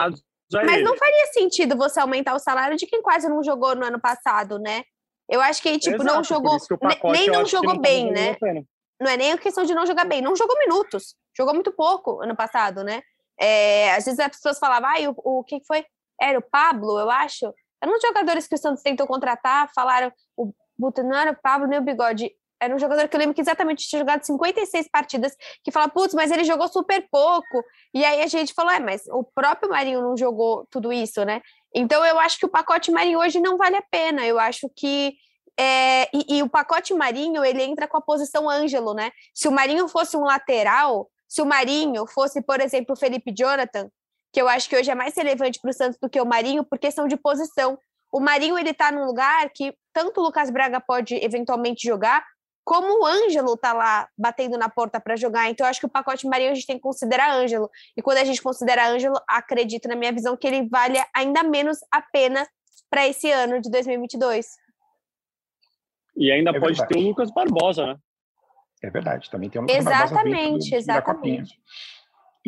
Mas 0.54 0.74
ele. 0.74 0.84
não 0.84 0.98
faria 0.98 1.28
sentido 1.34 1.78
você 1.78 2.00
aumentar 2.00 2.34
o 2.34 2.40
salário 2.40 2.78
de 2.78 2.86
quem 2.86 3.02
quase 3.02 3.28
não 3.28 3.44
jogou 3.44 3.76
no 3.76 3.86
ano 3.86 4.00
passado, 4.00 4.60
né? 4.60 4.84
Eu 5.30 5.42
acho 5.42 5.62
que, 5.62 5.78
tipo, 5.78 6.02
Exato, 6.02 6.16
não 6.16 6.24
jogou. 6.24 6.58
Nem 7.12 7.28
não 7.28 7.46
jogou 7.46 7.76
não 7.76 7.82
bem, 7.82 8.12
né? 8.12 8.38
Não 9.00 9.12
é 9.12 9.18
nem 9.18 9.32
a 9.34 9.38
questão 9.38 9.66
de 9.66 9.76
não 9.76 9.86
jogar 9.86 10.06
bem. 10.06 10.22
Não 10.22 10.36
jogou 10.36 10.58
minutos. 10.58 11.16
Jogou 11.36 11.54
muito 11.54 11.72
pouco 11.72 12.22
ano 12.22 12.36
passado, 12.36 12.84
né? 12.84 13.02
É, 13.40 13.94
às 13.94 14.06
vezes 14.06 14.20
as 14.20 14.30
pessoas 14.30 14.58
falavam, 14.58 14.90
ah, 14.90 15.14
o, 15.24 15.40
o 15.40 15.44
que 15.44 15.62
foi? 15.68 15.86
Era 16.20 16.40
o 16.40 16.42
Pablo, 16.42 17.00
eu 17.00 17.10
acho. 17.12 17.54
Eram 17.82 17.96
os 17.96 18.02
jogadores 18.02 18.48
que 18.48 18.56
o 18.56 18.58
Santos 18.58 18.84
tentou 18.84 19.08
contratar, 19.08 19.70
falaram, 19.74 20.12
o 20.36 20.54
era 21.16 21.32
o 21.32 21.42
Pablo 21.42 21.68
nem 21.68 21.80
o 21.80 21.82
Bigode. 21.82 22.32
era 22.60 22.76
um 22.76 22.80
jogador 22.80 23.08
que 23.08 23.16
eu 23.16 23.20
lembro 23.20 23.36
que 23.36 23.42
exatamente 23.42 23.88
tinha 23.88 24.00
jogado 24.00 24.24
56 24.24 24.90
partidas, 24.90 25.36
que 25.64 25.72
fala, 25.72 25.88
putz, 25.88 26.14
mas 26.14 26.32
ele 26.32 26.44
jogou 26.44 26.68
super 26.68 27.08
pouco. 27.12 27.64
E 27.94 28.04
aí 28.04 28.22
a 28.22 28.28
gente 28.28 28.54
falou, 28.54 28.72
é, 28.72 28.80
mas 28.80 29.04
o 29.08 29.24
próprio 29.24 29.70
Marinho 29.70 30.02
não 30.02 30.18
jogou 30.18 30.68
tudo 30.72 30.92
isso, 30.92 31.24
né? 31.24 31.42
Então 31.74 32.04
eu 32.06 32.20
acho 32.20 32.40
que 32.40 32.46
o 32.46 32.50
pacote 32.50 32.92
Marinho 32.92 33.20
hoje 33.20 33.40
não 33.40 33.58
vale 33.58 33.76
a 33.76 33.84
pena. 33.92 34.26
Eu 34.26 34.40
acho 34.40 34.70
que 34.76 35.16
é, 35.60 36.04
e, 36.16 36.38
e, 36.38 36.44
o 36.44 36.50
pacote 36.50 36.94
Marinho 36.94 37.44
ele 37.44 37.64
entra 37.64 37.88
com 37.88 37.98
a 37.98 38.02
posição 38.02 38.50
Ângelo, 38.50 38.94
né? 38.94 39.12
Se 39.34 39.48
o 39.48 39.52
Marinho 39.52 39.88
fosse 39.88 40.16
um 40.16 40.24
lateral, 40.24 41.10
se 41.28 41.42
o 41.42 41.46
Marinho 41.46 42.06
fosse, 42.08 42.42
por 42.42 42.62
exemplo, 42.62 42.94
o 42.94 42.98
Felipe 42.98 43.34
Jonathan, 43.36 43.90
que 44.32 44.42
eu 44.42 44.48
acho 44.48 44.70
que 44.70 44.76
hoje 44.76 44.92
é 44.92 44.96
mais 44.96 45.16
relevante 45.16 45.60
para 45.60 45.72
o 45.72 45.74
Santos 45.74 45.98
do 46.00 46.10
que 46.10 46.20
o 46.20 46.26
Marinho, 46.26 46.64
por 46.64 46.78
questão 46.78 47.08
de 47.08 47.18
posição. 47.18 47.78
O 48.12 48.20
Marinho 48.20 48.58
ele 48.58 48.72
está 48.72 48.92
num 48.92 49.06
lugar 49.06 49.50
que 49.54 49.74
tanto 49.94 50.22
o 50.22 50.24
Lucas 50.24 50.50
Braga 50.50 50.80
pode 50.80 51.16
eventualmente 51.16 51.88
jogar, 51.88 52.24
como 52.64 53.02
o 53.02 53.06
Ângelo 53.06 53.54
está 53.54 53.72
lá 53.72 54.10
batendo 54.18 54.58
na 54.58 54.70
porta 54.70 55.00
para 55.00 55.16
jogar. 55.16 55.50
Então, 55.50 55.66
eu 55.66 55.70
acho 55.70 55.80
que 55.80 55.86
o 55.86 55.90
pacote 55.90 56.28
Marinho 56.28 56.52
a 56.52 56.54
gente 56.54 56.68
tem 56.68 56.76
que 56.76 56.82
considerar 56.82 57.32
Ângelo. 57.32 57.70
E 57.96 58.02
quando 58.02 58.18
a 58.18 58.26
gente 58.26 58.42
considera 58.42 58.90
Ângelo, 58.90 59.16
acredito 59.28 59.88
na 59.88 59.96
minha 59.96 60.12
visão 60.12 60.36
que 60.36 60.46
ele 60.46 60.68
vale 60.68 61.02
ainda 61.16 61.44
menos 61.44 61.78
a 61.90 62.02
pena 62.02 62.46
para 62.90 63.08
esse 63.08 63.32
ano 63.32 63.62
de 63.62 63.72
2022. 63.72 64.48
E 66.18 66.32
ainda 66.32 66.50
é 66.50 66.60
pode 66.60 66.78
verdade. 66.78 66.94
ter 66.94 67.00
o 67.00 67.08
Lucas 67.08 67.32
Barbosa, 67.32 67.86
né? 67.86 67.96
É 68.84 68.90
verdade, 68.90 69.30
também 69.30 69.50
tem 69.50 69.62
o 69.62 69.64
Lucas 69.64 69.78
exatamente, 69.78 70.70
Barbosa. 70.70 70.76
Exatamente, 70.76 71.62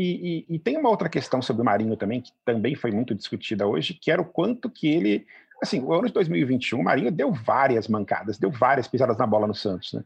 e, 0.01 0.46
e, 0.50 0.56
e, 0.56 0.60
tem 0.60 0.77
uma 0.77 0.89
outra 0.89 1.10
questão 1.10 1.41
sobre 1.41 1.62
o 1.62 1.65
Marinho 1.65 1.98
também, 1.98 2.22
que 2.22 2.32
também 2.46 2.75
foi 2.75 2.91
muito 2.91 3.13
discutida 3.13 3.68
hoje, 3.68 3.94
que 3.94 4.12
era 4.12 4.22
o 4.22 4.25
quanto 4.25 4.70
que 4.70 4.88
ele 4.88 5.25
assim, 5.62 5.82
o 5.82 5.94
ano 5.94 6.08
de 6.08 6.13
2021, 6.13 6.79
o 6.79 6.84
Marinho 6.84 7.12
deu 7.12 7.32
várias 7.32 7.88
mancadas, 7.88 8.38
deu 8.38 8.50
várias 8.50 8.88
pisadas 8.88 9.18
na 9.18 9.27
bola 9.27 9.46
no 9.46 9.53
Santos, 9.53 9.94
né? 9.94 10.03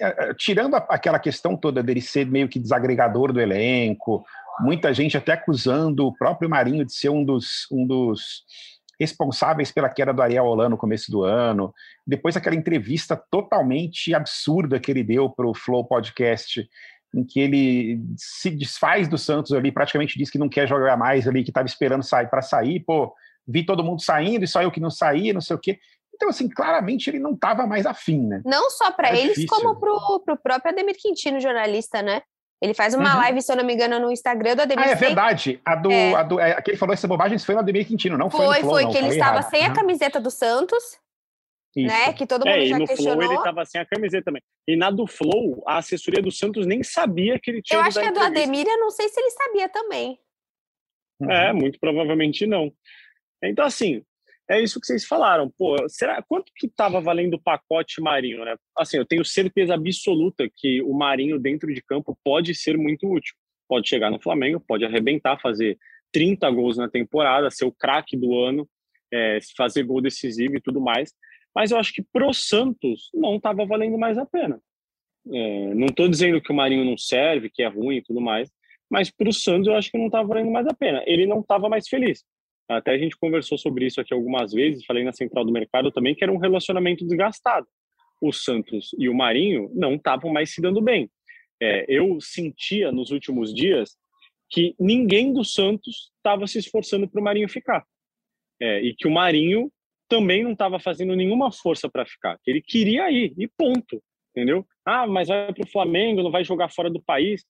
Eh, 0.00 0.16
eh, 0.18 0.34
tirando 0.34 0.74
aquela 0.74 1.18
questão 1.18 1.56
toda 1.56 1.82
dele 1.82 2.00
ser 2.00 2.26
meio 2.26 2.48
que 2.48 2.58
desagregador 2.58 3.32
do 3.32 3.40
elenco, 3.40 4.24
muita 4.60 4.92
gente 4.92 5.16
até 5.16 5.32
acusando 5.32 6.06
o 6.06 6.12
próprio 6.16 6.50
Marinho 6.50 6.84
de 6.84 6.92
ser 6.92 7.10
um 7.10 7.24
dos, 7.24 7.66
um 7.70 7.86
dos 7.86 8.44
responsáveis 8.98 9.70
pela 9.70 9.88
queda 9.88 10.12
do 10.12 10.20
Ariel 10.20 10.44
Holan 10.44 10.70
no 10.70 10.76
começo 10.76 11.10
do 11.12 11.22
ano. 11.22 11.72
Depois 12.04 12.36
aquela 12.36 12.56
entrevista 12.56 13.16
totalmente 13.30 14.12
absurda 14.12 14.80
que 14.80 14.90
ele 14.90 15.04
deu 15.04 15.30
para 15.30 15.46
o 15.46 15.54
Flow 15.54 15.84
Podcast, 15.84 16.68
em 17.14 17.24
que 17.24 17.40
ele 17.40 18.00
se 18.16 18.50
desfaz 18.50 19.08
do 19.08 19.16
Santos 19.16 19.52
ali, 19.52 19.72
praticamente 19.72 20.18
diz 20.18 20.30
que 20.30 20.38
não 20.38 20.48
quer 20.48 20.68
jogar 20.68 20.96
mais 20.96 21.26
ali, 21.26 21.42
que 21.42 21.50
estava 21.50 21.66
esperando 21.66 22.02
sair 22.02 22.28
para 22.28 22.42
sair, 22.42 22.80
pô, 22.80 23.12
vi 23.46 23.64
todo 23.64 23.84
mundo 23.84 24.02
saindo 24.02 24.44
e 24.44 24.48
só 24.48 24.62
eu 24.62 24.70
que 24.70 24.80
não 24.80 24.90
saía, 24.90 25.32
não 25.32 25.40
sei 25.40 25.56
o 25.56 25.58
quê. 25.58 25.78
Então, 26.14 26.28
assim, 26.28 26.48
claramente 26.48 27.08
ele 27.08 27.18
não 27.18 27.32
estava 27.32 27.66
mais 27.66 27.86
afim, 27.86 28.26
né? 28.26 28.42
Não 28.44 28.70
só 28.70 28.90
para 28.90 29.10
eles, 29.10 29.36
difícil. 29.36 29.48
como 29.48 29.78
para 29.78 29.92
o 30.34 30.36
próprio 30.36 30.72
Ademir 30.72 30.96
Quintino, 31.00 31.40
jornalista, 31.40 32.02
né? 32.02 32.22
Ele 32.60 32.74
faz 32.74 32.92
uma 32.92 33.14
uhum. 33.14 33.20
live, 33.20 33.40
se 33.40 33.52
eu 33.52 33.56
não 33.56 33.64
me 33.64 33.72
engano, 33.72 34.00
no 34.00 34.10
Instagram 34.10 34.56
do 34.56 34.62
Ademir. 34.62 34.84
Ah, 34.84 34.90
é 34.90 34.94
verdade. 34.96 35.60
A 35.64 35.76
do, 35.76 35.92
é. 35.92 36.14
A 36.14 36.22
do, 36.24 36.40
é, 36.40 36.60
que 36.60 36.72
ele 36.72 36.76
falou 36.76 36.92
essa 36.92 37.06
bobagem 37.06 37.38
foi 37.38 37.54
no 37.54 37.60
Ademir 37.60 37.86
Quintino, 37.86 38.18
não 38.18 38.28
foi, 38.28 38.46
foi 38.46 38.48
no 38.48 38.60
Flow, 38.62 38.70
Foi, 38.72 38.82
não, 38.82 38.90
que 38.90 38.98
ele 38.98 39.08
estava 39.08 39.42
sem 39.42 39.64
a 39.64 39.72
camiseta 39.72 40.20
do 40.20 40.30
Santos, 40.30 40.98
Isso. 41.76 41.86
né? 41.86 42.12
Que 42.12 42.26
todo 42.26 42.44
mundo 42.44 42.54
é, 42.54 42.66
já 42.66 42.76
e 42.76 42.78
no 42.78 42.86
questionou. 42.86 43.16
Flow 43.16 43.30
ele 43.30 43.38
estava 43.38 43.64
sem 43.64 43.80
a 43.80 43.86
camiseta 43.86 44.24
também. 44.24 44.42
E 44.66 44.76
na 44.76 44.90
do 44.90 45.06
Flow, 45.06 45.62
a 45.66 45.78
assessoria 45.78 46.22
do 46.22 46.30
Santos 46.30 46.66
nem 46.66 46.82
sabia 46.82 47.38
que 47.38 47.50
ele 47.50 47.62
tinha 47.62 47.78
Eu 47.78 47.84
acho 47.84 48.00
que 48.00 48.06
a 48.06 48.10
do 48.10 48.20
Ademir, 48.20 48.66
eu 48.66 48.78
não 48.78 48.90
sei 48.90 49.08
se 49.08 49.20
ele 49.20 49.30
sabia 49.30 49.68
também. 49.68 50.18
Uhum. 51.20 51.30
É, 51.30 51.52
muito 51.52 51.78
provavelmente 51.78 52.46
não. 52.46 52.72
Então, 53.42 53.64
assim, 53.64 54.02
é 54.50 54.60
isso 54.60 54.80
que 54.80 54.86
vocês 54.86 55.04
falaram. 55.04 55.50
Pô, 55.56 55.76
será 55.88 56.22
quanto 56.22 56.50
que 56.56 56.66
estava 56.66 57.00
valendo 57.00 57.34
o 57.34 57.42
pacote 57.42 58.00
Marinho, 58.00 58.44
né? 58.44 58.56
Assim, 58.76 58.96
eu 58.96 59.04
tenho 59.04 59.24
certeza 59.24 59.74
absoluta 59.74 60.48
que 60.56 60.82
o 60.82 60.94
Marinho 60.94 61.38
dentro 61.38 61.72
de 61.72 61.82
campo 61.82 62.18
pode 62.24 62.54
ser 62.54 62.78
muito 62.78 63.06
útil. 63.10 63.34
Pode 63.68 63.88
chegar 63.88 64.10
no 64.10 64.20
Flamengo, 64.20 64.64
pode 64.66 64.84
arrebentar, 64.84 65.38
fazer 65.40 65.76
30 66.12 66.50
gols 66.50 66.78
na 66.78 66.88
temporada, 66.88 67.50
ser 67.50 67.66
o 67.66 67.72
craque 67.72 68.16
do 68.16 68.34
ano, 68.38 68.66
é, 69.12 69.38
fazer 69.56 69.82
gol 69.82 70.00
decisivo 70.00 70.56
e 70.56 70.60
tudo 70.60 70.80
mais. 70.80 71.12
Mas 71.54 71.70
eu 71.70 71.78
acho 71.78 71.92
que 71.92 72.02
pro 72.02 72.32
Santos 72.32 73.10
não 73.14 73.36
estava 73.36 73.64
valendo 73.64 73.98
mais 73.98 74.16
a 74.18 74.26
pena. 74.26 74.60
É, 75.30 75.74
não 75.74 75.86
estou 75.86 76.08
dizendo 76.08 76.40
que 76.40 76.52
o 76.52 76.54
Marinho 76.54 76.84
não 76.84 76.96
serve, 76.96 77.50
que 77.50 77.62
é 77.62 77.68
ruim 77.68 77.96
e 77.96 78.02
tudo 78.02 78.20
mais, 78.20 78.50
mas 78.90 79.10
para 79.10 79.28
o 79.28 79.32
Santos 79.32 79.66
eu 79.66 79.74
acho 79.74 79.90
que 79.90 79.98
não 79.98 80.06
estava 80.06 80.26
valendo 80.26 80.50
mais 80.50 80.66
a 80.66 80.74
pena. 80.74 81.02
Ele 81.06 81.26
não 81.26 81.40
estava 81.40 81.68
mais 81.68 81.88
feliz. 81.88 82.24
Até 82.68 82.92
a 82.92 82.98
gente 82.98 83.16
conversou 83.16 83.56
sobre 83.56 83.86
isso 83.86 84.00
aqui 84.00 84.12
algumas 84.12 84.52
vezes, 84.52 84.84
falei 84.84 85.02
na 85.02 85.12
central 85.12 85.44
do 85.44 85.52
mercado 85.52 85.90
também, 85.90 86.14
que 86.14 86.22
era 86.22 86.32
um 86.32 86.38
relacionamento 86.38 87.06
desgastado. 87.06 87.66
O 88.20 88.32
Santos 88.32 88.90
e 88.98 89.08
o 89.08 89.14
Marinho 89.14 89.70
não 89.74 89.94
estavam 89.94 90.30
mais 90.32 90.52
se 90.52 90.60
dando 90.60 90.82
bem. 90.82 91.10
É, 91.60 91.86
eu 91.88 92.20
sentia 92.20 92.92
nos 92.92 93.10
últimos 93.10 93.54
dias 93.54 93.96
que 94.50 94.74
ninguém 94.78 95.32
do 95.32 95.44
Santos 95.44 96.10
estava 96.16 96.46
se 96.46 96.58
esforçando 96.58 97.08
para 97.08 97.20
o 97.20 97.24
Marinho 97.24 97.48
ficar. 97.48 97.84
É, 98.60 98.82
e 98.82 98.94
que 98.94 99.06
o 99.06 99.10
Marinho 99.10 99.70
também 100.08 100.42
não 100.42 100.52
estava 100.52 100.78
fazendo 100.80 101.14
nenhuma 101.14 101.52
força 101.52 101.88
para 101.88 102.06
ficar. 102.06 102.38
Ele 102.46 102.62
queria 102.62 103.10
ir, 103.10 103.34
e 103.36 103.46
ponto. 103.46 104.02
Entendeu? 104.34 104.66
Ah, 104.84 105.06
mas 105.06 105.28
vai 105.28 105.52
para 105.52 105.64
o 105.64 105.70
Flamengo, 105.70 106.22
não 106.22 106.30
vai 106.30 106.44
jogar 106.44 106.70
fora 106.70 106.88
do 106.90 107.02
país. 107.02 107.44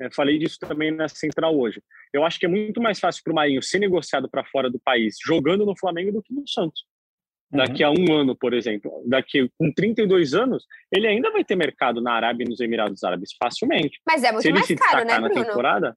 É, 0.00 0.10
falei 0.10 0.38
disso 0.38 0.58
também 0.60 0.90
na 0.90 1.08
Central 1.08 1.58
hoje. 1.58 1.82
Eu 2.12 2.24
acho 2.24 2.38
que 2.38 2.44
é 2.44 2.48
muito 2.48 2.80
mais 2.80 3.00
fácil 3.00 3.22
para 3.24 3.32
o 3.32 3.34
Marinho 3.34 3.62
ser 3.62 3.78
negociado 3.78 4.28
para 4.28 4.44
fora 4.44 4.70
do 4.70 4.78
país 4.78 5.16
jogando 5.24 5.64
no 5.64 5.76
Flamengo 5.78 6.12
do 6.12 6.22
que 6.22 6.34
no 6.34 6.46
Santos. 6.46 6.84
Uhum. 7.50 7.58
Daqui 7.58 7.82
a 7.82 7.90
um 7.90 8.12
ano, 8.12 8.36
por 8.36 8.52
exemplo, 8.52 9.02
daqui 9.06 9.50
com 9.58 9.72
32 9.72 10.34
anos, 10.34 10.64
ele 10.92 11.06
ainda 11.06 11.30
vai 11.30 11.44
ter 11.44 11.56
mercado 11.56 12.02
na 12.02 12.12
Arábia 12.12 12.44
e 12.44 12.48
nos 12.48 12.60
Emirados 12.60 13.02
Árabes 13.02 13.30
facilmente. 13.38 13.98
Mas 14.06 14.22
é 14.22 14.32
muito 14.32 14.50
mais 14.50 14.66
caro, 14.66 15.06
né, 15.06 15.18
Bruno? 15.18 15.34
Na 15.34 15.44
temporada, 15.44 15.96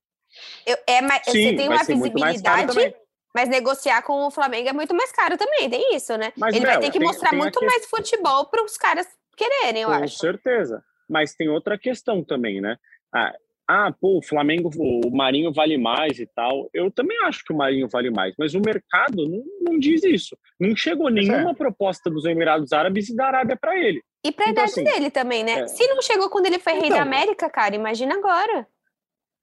eu, 0.65 0.77
é 0.87 1.01
mais, 1.01 1.23
Sim, 1.25 1.31
você 1.31 1.55
tem 1.55 1.67
uma 1.67 1.83
visibilidade, 1.83 2.95
mas 3.33 3.49
negociar 3.49 4.01
com 4.01 4.25
o 4.25 4.31
Flamengo 4.31 4.69
é 4.69 4.73
muito 4.73 4.95
mais 4.95 5.11
caro 5.11 5.37
também, 5.37 5.69
tem 5.69 5.95
isso, 5.95 6.17
né? 6.17 6.33
Mas, 6.37 6.55
ele 6.55 6.65
vai 6.65 6.79
ter 6.79 6.91
que 6.91 6.99
tem, 6.99 7.07
mostrar 7.07 7.29
tem 7.29 7.39
muito 7.39 7.63
mais 7.65 7.85
futebol 7.85 8.45
para 8.45 8.63
os 8.63 8.77
caras 8.77 9.07
quererem, 9.35 9.83
eu 9.83 9.89
com 9.89 9.95
acho. 9.95 10.15
Com 10.15 10.19
certeza. 10.19 10.83
Mas 11.09 11.33
tem 11.33 11.49
outra 11.49 11.77
questão 11.77 12.23
também, 12.23 12.61
né? 12.61 12.75
Ah, 13.13 13.33
ah, 13.71 13.93
pô, 14.01 14.17
o 14.17 14.23
Flamengo, 14.23 14.71
o 14.75 15.15
Marinho 15.15 15.53
vale 15.53 15.77
mais 15.77 16.17
e 16.17 16.25
tal. 16.25 16.67
Eu 16.73 16.89
também 16.89 17.15
acho 17.25 17.43
que 17.45 17.53
o 17.53 17.55
Marinho 17.55 17.87
vale 17.87 18.09
mais, 18.09 18.33
mas 18.35 18.55
o 18.55 18.59
mercado 18.59 19.29
não, 19.29 19.43
não 19.61 19.77
diz 19.77 20.03
isso. 20.03 20.35
Não 20.59 20.75
chegou 20.75 21.07
nenhuma 21.09 21.51
é. 21.51 21.53
proposta 21.53 22.09
dos 22.09 22.25
Emirados 22.25 22.73
Árabes 22.73 23.09
e 23.09 23.15
da 23.15 23.27
Arábia 23.27 23.55
para 23.55 23.77
ele. 23.77 24.01
E 24.25 24.31
para 24.31 24.49
então, 24.49 24.63
idade 24.63 24.71
assim, 24.71 24.83
dele 24.83 25.11
também, 25.11 25.43
né? 25.43 25.61
É. 25.61 25.67
Se 25.67 25.87
não 25.87 26.01
chegou 26.01 26.31
quando 26.31 26.47
ele 26.47 26.57
foi 26.57 26.73
então, 26.73 26.81
rei 26.81 26.89
da 26.89 26.95
então. 26.97 27.07
América, 27.07 27.47
cara, 27.47 27.75
imagina 27.75 28.15
agora. 28.15 28.67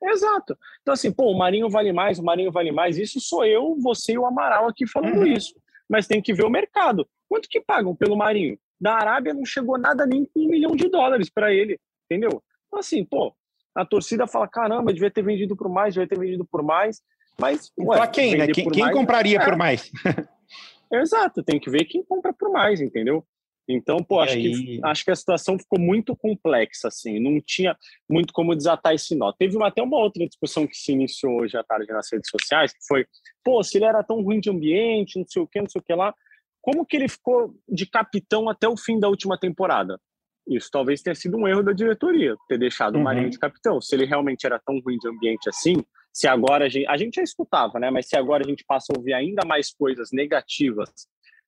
Exato. 0.02 0.56
Então, 0.82 0.94
assim, 0.94 1.12
pô, 1.12 1.30
o 1.30 1.38
Marinho 1.38 1.68
vale 1.68 1.92
mais, 1.92 2.18
o 2.18 2.24
Marinho 2.24 2.52
vale 2.52 2.70
mais. 2.70 2.98
Isso 2.98 3.20
sou 3.20 3.44
eu, 3.44 3.76
você 3.80 4.12
e 4.12 4.18
o 4.18 4.26
Amaral 4.26 4.68
aqui 4.68 4.86
falando 4.86 5.18
uhum. 5.18 5.26
isso. 5.26 5.54
Mas 5.88 6.06
tem 6.06 6.20
que 6.20 6.34
ver 6.34 6.44
o 6.44 6.50
mercado. 6.50 7.08
Quanto 7.28 7.48
que 7.48 7.60
pagam 7.60 7.94
pelo 7.94 8.16
Marinho? 8.16 8.58
Da 8.80 8.94
Arábia 8.94 9.32
não 9.32 9.44
chegou 9.44 9.78
nada 9.78 10.04
nem 10.06 10.24
com 10.24 10.40
um 10.40 10.48
milhão 10.48 10.76
de 10.76 10.88
dólares 10.88 11.30
para 11.30 11.52
ele, 11.52 11.78
entendeu? 12.04 12.42
Então, 12.66 12.78
assim, 12.78 13.04
pô, 13.04 13.34
a 13.74 13.84
torcida 13.84 14.26
fala: 14.26 14.46
caramba, 14.46 14.92
devia 14.92 15.10
ter 15.10 15.22
vendido 15.22 15.56
por 15.56 15.68
mais, 15.68 15.94
devia 15.94 16.08
ter 16.08 16.18
vendido 16.18 16.44
por 16.44 16.62
mais. 16.62 17.02
Mas. 17.38 17.72
Ué, 17.78 18.06
quem, 18.08 18.36
né? 18.36 18.46
Quem, 18.48 18.68
quem 18.68 18.82
mais, 18.82 18.94
compraria 18.94 19.38
é. 19.38 19.44
por 19.44 19.56
mais? 19.56 19.90
Exato, 20.92 21.42
tem 21.42 21.58
que 21.58 21.70
ver 21.70 21.84
quem 21.84 22.04
compra 22.04 22.32
por 22.32 22.50
mais, 22.50 22.80
entendeu? 22.80 23.26
Então, 23.68 23.98
pô, 23.98 24.20
acho, 24.20 24.34
que, 24.34 24.80
acho 24.84 25.04
que 25.04 25.10
a 25.10 25.16
situação 25.16 25.58
ficou 25.58 25.78
muito 25.78 26.14
complexa, 26.14 26.88
assim, 26.88 27.18
não 27.18 27.40
tinha 27.40 27.76
muito 28.08 28.32
como 28.32 28.54
desatar 28.54 28.94
esse 28.94 29.16
nó. 29.16 29.32
Teve 29.32 29.56
uma, 29.56 29.68
até 29.68 29.82
uma 29.82 29.98
outra 29.98 30.24
discussão 30.24 30.66
que 30.66 30.76
se 30.76 30.92
iniciou 30.92 31.40
hoje 31.40 31.56
à 31.56 31.64
tarde 31.64 31.92
nas 31.92 32.10
redes 32.12 32.30
sociais, 32.30 32.72
que 32.72 32.86
foi, 32.86 33.06
pô, 33.44 33.62
se 33.64 33.78
ele 33.78 33.86
era 33.86 34.04
tão 34.04 34.22
ruim 34.22 34.38
de 34.38 34.50
ambiente, 34.50 35.18
não 35.18 35.26
sei 35.26 35.42
o 35.42 35.46
que, 35.46 35.60
não 35.60 35.68
sei 35.68 35.80
o 35.80 35.84
que 35.84 35.94
lá, 35.94 36.14
como 36.62 36.86
que 36.86 36.96
ele 36.96 37.08
ficou 37.08 37.54
de 37.68 37.86
capitão 37.86 38.48
até 38.48 38.68
o 38.68 38.76
fim 38.76 39.00
da 39.00 39.08
última 39.08 39.38
temporada? 39.38 40.00
Isso 40.48 40.68
talvez 40.70 41.02
tenha 41.02 41.14
sido 41.14 41.36
um 41.36 41.48
erro 41.48 41.62
da 41.62 41.72
diretoria, 41.72 42.36
ter 42.48 42.58
deixado 42.58 42.94
uhum. 42.94 43.00
o 43.00 43.04
Marinho 43.04 43.30
de 43.30 43.38
capitão. 43.38 43.80
Se 43.80 43.96
ele 43.96 44.04
realmente 44.04 44.46
era 44.46 44.60
tão 44.60 44.78
ruim 44.78 44.96
de 44.96 45.08
ambiente 45.08 45.48
assim, 45.48 45.74
se 46.12 46.28
agora 46.28 46.66
a 46.66 46.68
gente, 46.68 46.86
a 46.86 46.96
gente 46.96 47.16
já 47.16 47.22
escutava, 47.22 47.80
né? 47.80 47.90
Mas 47.90 48.08
se 48.08 48.16
agora 48.16 48.44
a 48.44 48.48
gente 48.48 48.64
passa 48.64 48.92
a 48.92 48.98
ouvir 48.98 49.12
ainda 49.12 49.44
mais 49.44 49.72
coisas 49.72 50.10
negativas 50.12 50.88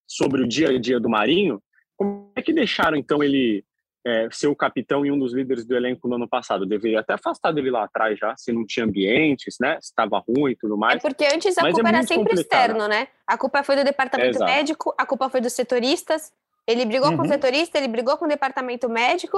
sobre 0.07 0.43
o 0.43 0.49
dia 0.49 0.71
a 0.71 0.79
dia 0.79 0.99
do 0.99 1.09
Marinho, 1.09 1.63
como 1.99 2.31
é 2.37 2.41
que 2.41 2.53
deixaram 2.53 2.97
então 2.97 3.23
ele 3.23 3.65
é, 4.07 4.29
ser 4.31 4.47
o 4.47 4.55
capitão 4.55 5.05
e 5.05 5.11
um 5.11 5.19
dos 5.19 5.35
líderes 5.35 5.67
do 5.67 5.77
elenco 5.77 6.07
no 6.07 6.15
ano 6.15 6.29
passado? 6.29 6.65
Deveria 6.65 7.01
até 7.01 7.15
afastar 7.15 7.53
dele 7.53 7.71
lá 7.71 7.85
atrás 7.85 8.17
já, 8.17 8.35
se 8.37 8.53
não 8.53 8.65
tinha 8.65 8.87
ambientes, 8.87 9.57
né? 9.61 9.79
Se 9.81 9.89
estava 9.89 10.19
ruim 10.21 10.53
e 10.53 10.57
tudo 10.57 10.79
mais. 10.79 10.97
É 10.97 11.01
porque 11.01 11.27
antes 11.27 11.59
a 11.59 11.63
Mas 11.63 11.75
culpa 11.75 11.89
é 11.89 11.93
era 11.93 12.03
sempre 12.05 12.35
externo, 12.35 12.87
né? 12.87 13.09
A 13.27 13.37
culpa 13.37 13.65
foi 13.65 13.77
do 13.77 13.85
departamento 13.85 14.43
é, 14.43 14.47
médico, 14.47 14.95
a 14.97 15.05
culpa 15.05 15.29
foi 15.29 15.41
dos 15.41 15.53
setoristas, 15.53 16.33
ele 16.67 16.87
brigou 16.87 17.11
uhum. 17.11 17.17
com 17.17 17.23
o 17.23 17.25
uhum. 17.25 17.33
setorista, 17.33 17.77
ele 17.77 17.89
brigou 17.89 18.17
com 18.17 18.27
o 18.27 18.29
departamento 18.29 18.89
médico, 18.89 19.37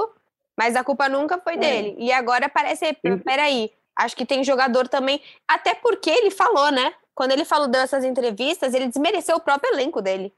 mas 0.57 0.77
a 0.77 0.85
culpa 0.85 1.09
nunca 1.09 1.39
foi 1.39 1.55
é. 1.55 1.57
dele. 1.57 1.97
E 1.99 2.13
agora 2.13 2.49
parece, 2.49 2.93
peraí, 3.25 3.71
acho 3.97 4.15
que 4.15 4.27
tem 4.27 4.45
jogador 4.45 4.87
também, 4.87 5.21
até 5.49 5.75
porque 5.75 6.11
ele 6.11 6.31
falou, 6.31 6.71
né? 6.71 6.93
Quando 7.15 7.33
ele 7.33 7.45
falou 7.45 7.69
dessas 7.69 8.05
entrevistas, 8.05 8.75
ele 8.75 8.87
desmereceu 8.87 9.37
o 9.37 9.41
próprio 9.41 9.73
elenco 9.73 10.03
dele. 10.03 10.33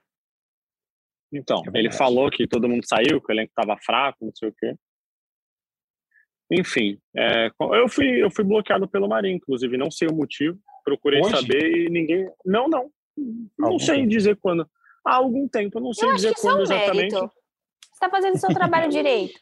Então, 1.33 1.63
é 1.75 1.79
ele 1.79 1.91
falou 1.91 2.31
que 2.31 2.47
todo 2.47 2.69
mundo 2.69 2.87
saiu, 2.87 3.21
que 3.21 3.33
o 3.33 3.35
elenco 3.35 3.51
estava 3.51 3.81
fraco, 3.81 4.25
não 4.25 4.33
sei 4.35 4.51
o 4.51 4.53
quê. 4.53 4.75
Enfim, 6.51 6.99
é, 7.17 7.51
eu, 7.73 7.89
fui, 7.89 8.23
eu 8.23 8.31
fui 8.31 8.45
bloqueado 8.45 8.87
pelo 8.87 9.09
Marinho, 9.09 9.37
inclusive, 9.37 9.79
não 9.79 9.91
sei 9.91 10.09
o 10.09 10.15
motivo, 10.15 10.59
procurei 10.85 11.21
Hoje? 11.23 11.35
saber 11.35 11.87
e 11.87 11.89
ninguém. 11.89 12.31
Não, 12.45 12.69
não. 12.69 12.91
Não 13.59 13.69
algum 13.69 13.79
sei 13.79 13.97
tempo. 13.97 14.09
dizer 14.09 14.37
quando. 14.37 14.69
Há 15.05 15.17
algum 15.17 15.49
tempo, 15.49 15.81
não 15.81 15.93
sei 15.95 16.09
eu 16.09 16.15
dizer 16.15 16.35
quando 16.41 16.59
é 16.59 16.61
um 16.61 16.63
exatamente. 16.63 17.15
Você 17.15 17.31
está 17.95 18.11
fazendo 18.11 18.39
seu 18.39 18.51
trabalho 18.51 18.91
direito. 18.91 19.39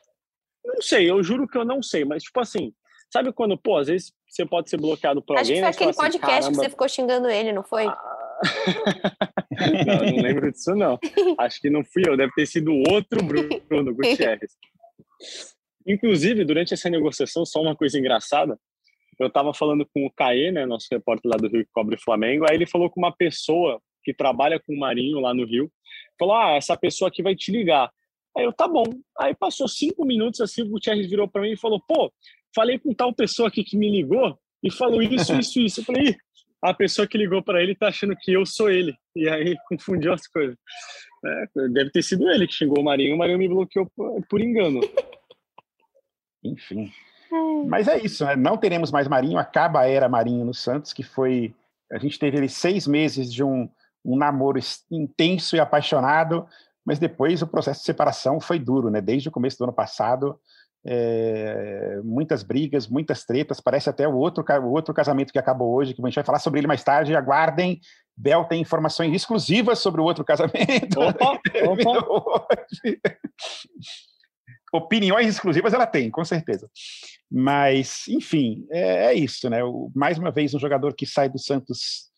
Não 0.65 0.81
sei, 0.81 1.11
eu 1.11 1.23
juro 1.23 1.49
que 1.49 1.59
eu 1.59 1.65
não 1.65 1.83
sei, 1.83 2.05
mas 2.05 2.23
tipo 2.23 2.39
assim, 2.39 2.73
sabe 3.13 3.33
quando, 3.33 3.59
pô, 3.59 3.77
às 3.77 3.89
vezes 3.89 4.13
você 4.29 4.47
pode 4.47 4.71
ser 4.71 4.77
bloqueado 4.77 5.23
por 5.23 5.37
Acho 5.37 5.51
alguém. 5.51 5.65
Acho 5.65 5.79
que 5.79 5.85
foi 5.85 5.93
aquele 5.93 6.07
assim, 6.09 6.19
podcast 6.19 6.41
caramba... 6.41 6.51
que 6.51 6.65
você 6.65 6.71
ficou 6.71 6.89
xingando 6.89 7.29
ele, 7.29 7.53
não 7.53 7.65
foi? 7.65 7.87
Ah... 7.87 8.20
não, 9.87 10.13
não 10.13 10.23
lembro 10.23 10.51
disso, 10.51 10.75
não. 10.75 10.99
Acho 11.39 11.61
que 11.61 11.71
não 11.71 11.85
fui 11.85 12.03
eu, 12.07 12.17
deve 12.17 12.33
ter 12.33 12.47
sido 12.47 12.73
outro 12.91 13.23
Bruno 13.23 13.95
Gutierrez. 13.95 14.57
Inclusive, 15.87 16.45
durante 16.45 16.75
essa 16.75 16.89
negociação, 16.89 17.45
só 17.45 17.61
uma 17.61 17.77
coisa 17.77 17.99
engraçada, 17.99 18.59
eu 19.19 19.27
estava 19.27 19.53
falando 19.53 19.87
com 19.93 20.07
o 20.07 20.11
Caê, 20.11 20.51
né, 20.51 20.65
nosso 20.65 20.87
repórter 20.91 21.31
lá 21.31 21.37
do 21.37 21.49
Rio 21.49 21.65
que 21.65 21.73
cobre 21.73 21.99
Flamengo, 21.99 22.47
aí 22.49 22.57
ele 22.57 22.67
falou 22.67 22.89
com 22.89 23.01
uma 23.01 23.15
pessoa 23.15 23.81
que 24.03 24.15
trabalha 24.15 24.59
com 24.59 24.73
o 24.73 24.79
Marinho 24.79 25.21
lá 25.21 25.35
no 25.35 25.45
Rio, 25.45 25.71
falou, 26.19 26.35
ah, 26.35 26.53
essa 26.53 26.77
pessoa 26.77 27.09
aqui 27.09 27.23
vai 27.23 27.35
te 27.35 27.53
ligar. 27.53 27.91
Aí 28.37 28.45
eu, 28.45 28.53
tá 28.53 28.67
bom. 28.67 28.85
Aí 29.19 29.35
passou 29.35 29.69
cinco 29.69 30.05
minutos 30.05 30.41
assim, 30.41 30.63
o 30.63 30.69
Gutierrez 30.69 31.09
virou 31.09 31.29
para 31.29 31.43
mim 31.43 31.53
e 31.53 31.59
falou, 31.59 31.81
pô, 31.87 32.13
falei 32.55 32.79
com 32.79 32.95
tal 32.95 33.13
pessoa 33.13 33.49
aqui 33.49 33.63
que 33.63 33.77
me 33.77 33.91
ligou 33.91 34.39
e 34.63 34.73
falou 34.73 35.03
isso, 35.03 35.35
isso, 35.39 35.61
isso. 35.61 35.81
Eu 35.81 35.85
falei, 35.85 36.17
a 36.63 36.75
pessoa 36.75 37.07
que 37.07 37.17
ligou 37.17 37.43
para 37.43 37.63
ele 37.63 37.75
tá 37.75 37.89
achando 37.89 38.17
que 38.17 38.33
eu 38.33 38.45
sou 38.45 38.71
ele. 38.71 38.95
E 39.17 39.29
aí 39.29 39.57
confundiu 39.69 40.13
as 40.13 40.27
coisas. 40.27 40.57
É, 41.25 41.69
deve 41.69 41.91
ter 41.91 42.03
sido 42.03 42.29
ele 42.31 42.47
que 42.47 42.55
xingou 42.55 42.81
o 42.81 42.85
Marinho, 42.85 43.15
o 43.15 43.19
Marinho 43.19 43.39
me 43.39 43.49
bloqueou 43.49 43.91
por, 43.95 44.23
por 44.29 44.41
engano. 44.41 44.81
Enfim. 46.43 46.91
Mas 47.67 47.87
é 47.87 47.99
isso, 47.99 48.25
né? 48.25 48.35
não 48.35 48.57
teremos 48.57 48.91
mais 48.91 49.07
Marinho, 49.07 49.39
acaba 49.39 49.81
a 49.81 49.89
era 49.89 50.09
Marinho 50.09 50.45
no 50.45 50.55
Santos, 50.55 50.93
que 50.93 51.03
foi. 51.03 51.55
A 51.93 51.99
gente 51.99 52.19
teve 52.19 52.39
ali 52.39 52.49
seis 52.49 52.87
meses 52.87 53.33
de 53.33 53.45
um, 53.45 53.69
um 54.05 54.17
namoro 54.17 54.59
intenso 54.91 55.55
e 55.55 55.61
apaixonado, 55.61 56.47
mas 56.85 56.99
depois 56.99 57.43
o 57.43 57.47
processo 57.47 57.81
de 57.81 57.87
separação 57.87 58.41
foi 58.41 58.59
duro, 58.59 58.91
né? 58.91 59.01
Desde 59.01 59.29
o 59.29 59.33
começo 59.33 59.59
do 59.59 59.65
ano 59.65 59.73
passado, 59.73 60.41
é, 60.85 62.01
muitas 62.03 62.43
brigas, 62.43 62.89
muitas 62.89 63.25
tretas. 63.25 63.61
Parece 63.61 63.91
até 63.91 64.07
o 64.09 64.17
outro, 64.17 64.45
o 64.63 64.71
outro 64.73 64.95
casamento 64.95 65.33
que 65.33 65.39
acabou 65.39 65.75
hoje, 65.75 65.95
que 65.95 66.03
a 66.03 66.05
gente 66.07 66.15
vai 66.15 66.25
falar 66.25 66.39
sobre 66.39 66.61
ele 66.61 66.67
mais 66.67 66.83
tarde. 66.83 67.15
Aguardem. 67.15 67.81
Bel 68.17 68.45
tem 68.45 68.61
informações 68.61 69.15
exclusivas 69.15 69.79
sobre 69.79 70.01
o 70.01 70.05
outro 70.05 70.25
casamento. 70.25 71.01
Opa, 71.01 71.41
opa. 72.09 72.47
Opiniões 74.73 75.27
exclusivas 75.27 75.73
ela 75.73 75.87
tem, 75.87 76.11
com 76.11 76.25
certeza. 76.25 76.71
Mas, 77.31 78.07
enfim, 78.09 78.67
é, 78.71 79.07
é 79.07 79.15
isso, 79.15 79.49
né? 79.49 79.65
O, 79.65 79.91
mais 79.95 80.19
uma 80.19 80.31
vez, 80.31 80.55
um 80.55 80.61
jogador 80.61 80.95
que 80.95 81.07
sai 81.07 81.29
do 81.29 81.39
Santos 81.39 82.10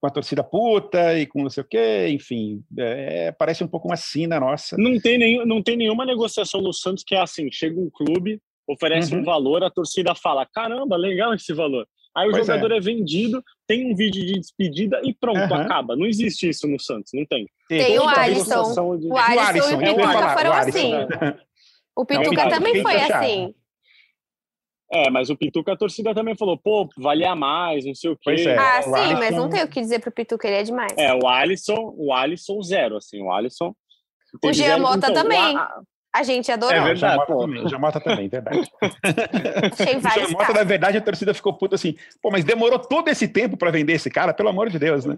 com 0.00 0.06
a 0.06 0.10
torcida 0.10 0.42
puta 0.42 1.18
e 1.18 1.26
com 1.26 1.42
não 1.42 1.50
sei 1.50 1.62
o 1.62 1.66
quê, 1.66 2.08
enfim, 2.08 2.62
é, 2.78 3.32
parece 3.32 3.62
um 3.62 3.68
pouco 3.68 3.86
uma 3.86 3.96
sina 3.96 4.40
nossa. 4.40 4.76
Não 4.78 4.98
tem, 4.98 5.18
nenhum, 5.18 5.44
não 5.44 5.62
tem 5.62 5.76
nenhuma 5.76 6.06
negociação 6.06 6.62
no 6.62 6.72
Santos 6.72 7.04
que 7.06 7.14
é 7.14 7.20
assim, 7.20 7.50
chega 7.52 7.78
um 7.78 7.90
clube, 7.90 8.40
oferece 8.66 9.14
uhum. 9.14 9.20
um 9.20 9.24
valor, 9.24 9.62
a 9.62 9.70
torcida 9.70 10.14
fala, 10.14 10.46
caramba, 10.46 10.96
legal 10.96 11.34
esse 11.34 11.52
valor. 11.52 11.86
Aí 12.16 12.28
o 12.28 12.32
pois 12.32 12.46
jogador 12.46 12.72
é. 12.72 12.78
é. 12.78 12.80
vendido, 12.80 13.42
tem 13.68 13.92
um 13.92 13.94
vídeo 13.94 14.24
de 14.24 14.40
despedida 14.40 15.00
e 15.04 15.14
pronto, 15.14 15.38
uhum. 15.38 15.60
acaba. 15.60 15.94
Não 15.94 16.06
existe 16.06 16.48
isso 16.48 16.66
no 16.66 16.80
Santos, 16.80 17.12
não 17.12 17.24
tem. 17.26 17.46
Tem, 17.68 17.98
o 17.98 18.08
Alisson. 18.08 18.96
De... 18.96 19.06
O 19.06 19.16
Alisson, 19.16 19.76
o 19.76 19.82
e 19.82 19.90
o 19.90 19.96
Pituca 19.96 20.28
foram 20.30 20.52
assim. 20.52 20.92
O 21.96 22.06
Pituca 22.06 22.48
também 22.48 22.82
foi 22.82 22.96
assim. 22.96 23.54
É, 24.92 25.08
mas 25.08 25.30
o 25.30 25.36
Pituca, 25.36 25.72
a 25.72 25.76
torcida 25.76 26.12
também 26.12 26.36
falou, 26.36 26.58
pô, 26.58 26.88
valia 26.98 27.36
mais, 27.36 27.84
não 27.84 27.94
sei 27.94 28.10
o 28.10 28.16
quê. 28.16 28.30
É, 28.30 28.58
ah, 28.58 28.82
sim, 28.82 28.92
Alisson... 28.92 29.18
mas 29.18 29.36
não 29.36 29.48
tem 29.48 29.62
o 29.62 29.68
que 29.68 29.80
dizer 29.80 30.00
pro 30.00 30.10
Pituca, 30.10 30.48
ele 30.48 30.56
é 30.56 30.62
demais. 30.64 30.92
É, 30.98 31.14
o 31.14 31.28
Alisson, 31.28 31.94
o 31.96 32.12
Alisson 32.12 32.60
zero, 32.62 32.96
assim, 32.96 33.22
o 33.22 33.32
Alisson... 33.32 33.72
O 34.44 34.52
Jean 34.52 34.78
Mota 34.78 35.10
então, 35.10 35.22
também. 35.22 35.56
A... 35.56 35.80
a... 36.12 36.22
gente 36.22 36.50
adorou. 36.50 36.76
É 36.76 36.84
verdade, 36.84 37.26
pô. 37.26 37.44
O 37.44 37.68
Jean 37.68 37.78
Mota 37.78 38.00
também, 38.00 38.28
verdade. 38.28 38.68
Achei 39.80 39.96
o 39.96 40.00
Jean 40.00 40.28
Mota, 40.30 40.52
na 40.52 40.64
verdade, 40.64 40.98
a 40.98 41.00
torcida 41.00 41.34
ficou 41.34 41.52
puta 41.52 41.76
assim, 41.76 41.96
pô, 42.20 42.30
mas 42.30 42.44
demorou 42.44 42.78
todo 42.78 43.08
esse 43.08 43.28
tempo 43.28 43.56
para 43.56 43.70
vender 43.70 43.94
esse 43.94 44.10
cara, 44.10 44.34
pelo 44.34 44.48
amor 44.48 44.70
de 44.70 44.78
Deus, 44.78 45.04
né? 45.04 45.16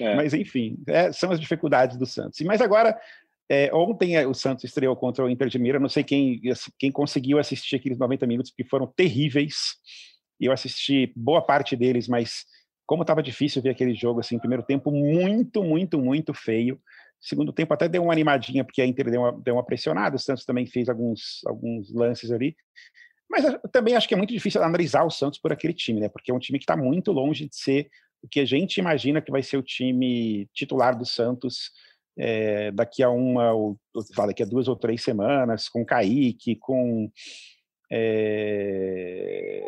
É. 0.00 0.14
Mas, 0.14 0.32
enfim, 0.32 0.76
é, 0.86 1.12
são 1.12 1.30
as 1.30 1.40
dificuldades 1.40 1.96
do 1.96 2.06
Santos. 2.06 2.40
Mas 2.40 2.60
agora, 2.60 2.98
é, 3.52 3.68
ontem 3.74 4.16
é, 4.16 4.24
o 4.24 4.32
Santos 4.32 4.62
estreou 4.62 4.94
contra 4.94 5.24
o 5.24 5.28
Inter 5.28 5.48
de 5.48 5.58
Mira, 5.58 5.80
não 5.80 5.88
sei 5.88 6.04
quem, 6.04 6.40
quem 6.78 6.92
conseguiu 6.92 7.36
assistir 7.36 7.74
aqueles 7.74 7.98
90 7.98 8.24
minutos, 8.24 8.52
porque 8.52 8.62
foram 8.62 8.86
terríveis. 8.86 9.74
Eu 10.40 10.52
assisti 10.52 11.12
boa 11.16 11.42
parte 11.42 11.74
deles, 11.74 12.06
mas 12.06 12.44
como 12.86 13.02
estava 13.02 13.20
difícil 13.20 13.60
ver 13.60 13.70
aquele 13.70 13.92
jogo, 13.92 14.20
assim, 14.20 14.38
primeiro 14.38 14.62
tempo 14.62 14.92
muito, 14.92 15.64
muito, 15.64 16.00
muito 16.00 16.32
feio. 16.32 16.80
Segundo 17.20 17.52
tempo 17.52 17.74
até 17.74 17.88
deu 17.88 18.04
uma 18.04 18.12
animadinha, 18.12 18.64
porque 18.64 18.80
a 18.80 18.86
Inter 18.86 19.10
deu 19.10 19.20
uma, 19.20 19.32
deu 19.32 19.54
uma 19.54 19.66
pressionada, 19.66 20.14
o 20.14 20.18
Santos 20.18 20.44
também 20.44 20.64
fez 20.64 20.88
alguns, 20.88 21.40
alguns 21.44 21.92
lances 21.92 22.30
ali. 22.30 22.54
Mas 23.28 23.44
também 23.72 23.96
acho 23.96 24.06
que 24.06 24.14
é 24.14 24.16
muito 24.16 24.32
difícil 24.32 24.62
analisar 24.62 25.02
o 25.02 25.10
Santos 25.10 25.40
por 25.40 25.52
aquele 25.52 25.74
time, 25.74 25.98
né? 25.98 26.08
Porque 26.08 26.30
é 26.30 26.34
um 26.34 26.38
time 26.38 26.58
que 26.58 26.64
está 26.64 26.76
muito 26.76 27.10
longe 27.10 27.48
de 27.48 27.56
ser 27.56 27.90
o 28.22 28.28
que 28.28 28.38
a 28.38 28.44
gente 28.44 28.78
imagina 28.78 29.20
que 29.20 29.32
vai 29.32 29.42
ser 29.42 29.56
o 29.56 29.62
time 29.62 30.48
titular 30.54 30.96
do 30.96 31.04
Santos 31.04 31.72
é, 32.22 32.70
daqui 32.70 33.02
a 33.02 33.08
uma, 33.08 33.52
ou, 33.52 33.78
daqui 34.26 34.42
a 34.42 34.46
duas 34.46 34.68
ou 34.68 34.76
três 34.76 35.02
semanas, 35.02 35.70
com 35.70 35.84
Kaique, 35.86 36.54
com 36.56 37.10
é, 37.90 39.62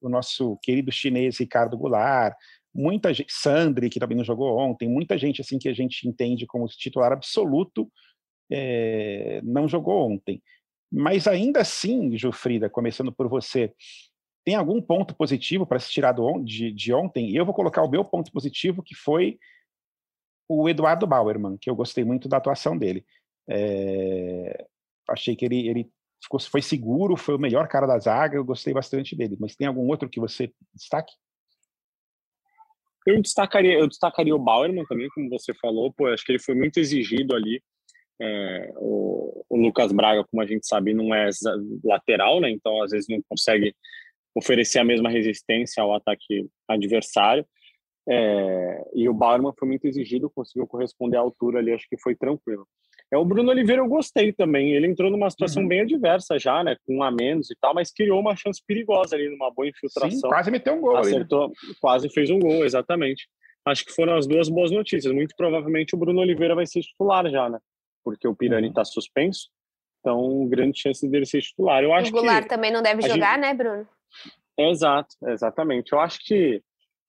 o 0.00 0.08
nosso 0.08 0.56
querido 0.62 0.92
chinês 0.92 1.38
Ricardo 1.38 1.76
Goulart, 1.76 2.36
muita 2.72 3.12
gente, 3.12 3.32
Sandri, 3.32 3.90
que 3.90 3.98
também 3.98 4.16
não 4.16 4.24
jogou 4.24 4.56
ontem, 4.56 4.88
muita 4.88 5.18
gente 5.18 5.40
assim 5.40 5.58
que 5.58 5.68
a 5.68 5.74
gente 5.74 6.06
entende 6.06 6.46
como 6.46 6.68
titular 6.68 7.10
absoluto, 7.10 7.90
é, 8.48 9.40
não 9.42 9.68
jogou 9.68 10.12
ontem. 10.12 10.40
Mas 10.92 11.26
ainda 11.26 11.60
assim, 11.60 12.16
Jufrida, 12.16 12.70
começando 12.70 13.12
por 13.12 13.28
você, 13.28 13.72
tem 14.44 14.54
algum 14.54 14.80
ponto 14.80 15.14
positivo 15.16 15.66
para 15.66 15.80
se 15.80 15.90
tirar 15.90 16.12
do, 16.12 16.40
de, 16.40 16.72
de 16.72 16.92
ontem? 16.92 17.34
Eu 17.34 17.44
vou 17.44 17.54
colocar 17.54 17.82
o 17.82 17.90
meu 17.90 18.04
ponto 18.04 18.30
positivo, 18.30 18.80
que 18.80 18.94
foi 18.94 19.38
o 20.52 20.68
Eduardo 20.68 21.06
Bauerman, 21.06 21.56
que 21.56 21.70
eu 21.70 21.76
gostei 21.76 22.02
muito 22.04 22.28
da 22.28 22.38
atuação 22.38 22.76
dele. 22.76 23.06
É, 23.48 24.66
achei 25.08 25.36
que 25.36 25.44
ele, 25.44 25.68
ele 25.68 25.90
ficou, 26.20 26.40
foi 26.40 26.60
seguro, 26.60 27.16
foi 27.16 27.36
o 27.36 27.38
melhor 27.38 27.68
cara 27.68 27.86
da 27.86 27.96
zaga, 28.00 28.36
eu 28.36 28.44
gostei 28.44 28.74
bastante 28.74 29.14
dele. 29.14 29.36
Mas 29.38 29.54
tem 29.54 29.68
algum 29.68 29.86
outro 29.86 30.08
que 30.08 30.18
você 30.18 30.52
destaque? 30.74 31.12
Eu 33.06 33.22
destacaria, 33.22 33.78
eu 33.78 33.86
destacaria 33.86 34.34
o 34.34 34.40
Bauerman 34.40 34.84
também, 34.86 35.08
como 35.10 35.30
você 35.30 35.54
falou, 35.54 35.92
pô, 35.92 36.08
acho 36.08 36.24
que 36.24 36.32
ele 36.32 36.40
foi 36.40 36.56
muito 36.56 36.78
exigido 36.78 37.36
ali. 37.36 37.62
É, 38.20 38.72
o, 38.76 39.44
o, 39.48 39.56
Lucas 39.56 39.92
Braga, 39.92 40.24
como 40.24 40.42
a 40.42 40.46
gente 40.46 40.66
sabe, 40.66 40.92
não 40.92 41.14
é 41.14 41.30
lateral, 41.84 42.40
né? 42.40 42.50
Então 42.50 42.82
às 42.82 42.90
vezes 42.90 43.08
não 43.08 43.22
consegue 43.28 43.72
oferecer 44.34 44.80
a 44.80 44.84
mesma 44.84 45.08
resistência 45.08 45.80
ao 45.80 45.94
ataque 45.94 46.50
adversário. 46.68 47.46
É, 48.12 48.90
e 48.92 49.08
o 49.08 49.14
Bauerman 49.14 49.52
foi 49.56 49.68
muito 49.68 49.86
exigido, 49.86 50.28
conseguiu 50.28 50.66
corresponder 50.66 51.16
à 51.16 51.20
altura 51.20 51.60
ali, 51.60 51.72
acho 51.72 51.88
que 51.88 51.96
foi 51.96 52.16
tranquilo. 52.16 52.66
É, 53.12 53.16
o 53.16 53.24
Bruno 53.24 53.50
Oliveira 53.50 53.82
eu 53.82 53.88
gostei 53.88 54.32
também, 54.32 54.72
ele 54.72 54.88
entrou 54.88 55.10
numa 55.10 55.30
situação 55.30 55.62
uhum. 55.62 55.68
bem 55.68 55.80
adversa 55.80 56.38
já, 56.38 56.62
né, 56.64 56.76
com 56.84 56.96
um 56.96 57.02
a 57.02 57.10
menos 57.10 57.50
e 57.50 57.56
tal, 57.60 57.72
mas 57.72 57.92
criou 57.92 58.20
uma 58.20 58.34
chance 58.34 58.60
perigosa 58.64 59.14
ali, 59.14 59.28
numa 59.28 59.50
boa 59.52 59.68
infiltração. 59.68 60.10
Sim, 60.10 60.28
quase 60.28 60.50
meteu 60.50 60.74
um 60.74 60.80
gol. 60.80 60.96
Acertou, 60.96 61.44
ali. 61.44 61.54
quase 61.80 62.08
fez 62.10 62.30
um 62.30 62.38
gol, 62.38 62.64
exatamente. 62.64 63.28
Acho 63.64 63.84
que 63.84 63.92
foram 63.92 64.16
as 64.16 64.26
duas 64.26 64.48
boas 64.48 64.70
notícias. 64.70 65.12
Muito 65.12 65.34
provavelmente 65.36 65.94
o 65.94 65.98
Bruno 65.98 66.20
Oliveira 66.20 66.54
vai 66.54 66.66
ser 66.66 66.80
titular 66.80 67.28
já, 67.30 67.48
né, 67.48 67.58
porque 68.04 68.26
o 68.26 68.34
Pirani 68.34 68.68
está 68.68 68.80
uhum. 68.80 68.86
suspenso, 68.86 69.48
então 70.00 70.48
grande 70.48 70.80
chance 70.80 71.08
dele 71.08 71.26
ser 71.26 71.42
titular. 71.42 71.82
Eu 71.84 71.92
acho 71.92 72.10
o 72.10 72.12
Goulart 72.12 72.44
que 72.44 72.48
também 72.48 72.72
não 72.72 72.82
deve 72.82 73.02
jogar, 73.02 73.34
gente... 73.34 73.40
né, 73.42 73.54
Bruno? 73.54 73.86
Exato, 74.58 75.14
exatamente. 75.28 75.92
Eu 75.92 76.00
acho 76.00 76.18
que 76.24 76.62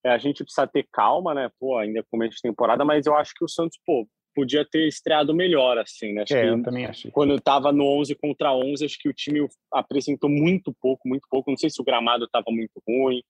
é, 0.03 0.09
a 0.09 0.17
gente 0.17 0.43
precisa 0.43 0.67
ter 0.67 0.87
calma, 0.91 1.33
né? 1.33 1.49
Pô, 1.59 1.77
ainda 1.77 2.03
começo 2.09 2.35
de 2.35 2.41
temporada, 2.41 2.83
mas 2.83 3.05
eu 3.05 3.15
acho 3.15 3.33
que 3.35 3.43
o 3.43 3.49
Santos, 3.49 3.79
pô, 3.85 4.07
podia 4.33 4.65
ter 4.65 4.87
estreado 4.87 5.33
melhor, 5.33 5.77
assim, 5.77 6.13
né? 6.13 6.23
Acho 6.23 6.35
é, 6.35 6.49
eu 6.49 6.61
também 6.63 6.85
achei. 6.85 7.11
Quando 7.11 7.35
estava 7.35 7.71
no 7.71 7.85
11 7.99 8.15
contra 8.15 8.55
11, 8.55 8.85
acho 8.85 8.97
que 8.99 9.09
o 9.09 9.13
time 9.13 9.47
apresentou 9.73 10.29
muito 10.29 10.73
pouco, 10.81 11.07
muito 11.07 11.27
pouco. 11.29 11.51
Não 11.51 11.57
sei 11.57 11.69
se 11.69 11.81
o 11.81 11.85
gramado 11.85 12.25
estava 12.25 12.45
muito 12.49 12.81
ruim, 12.87 13.21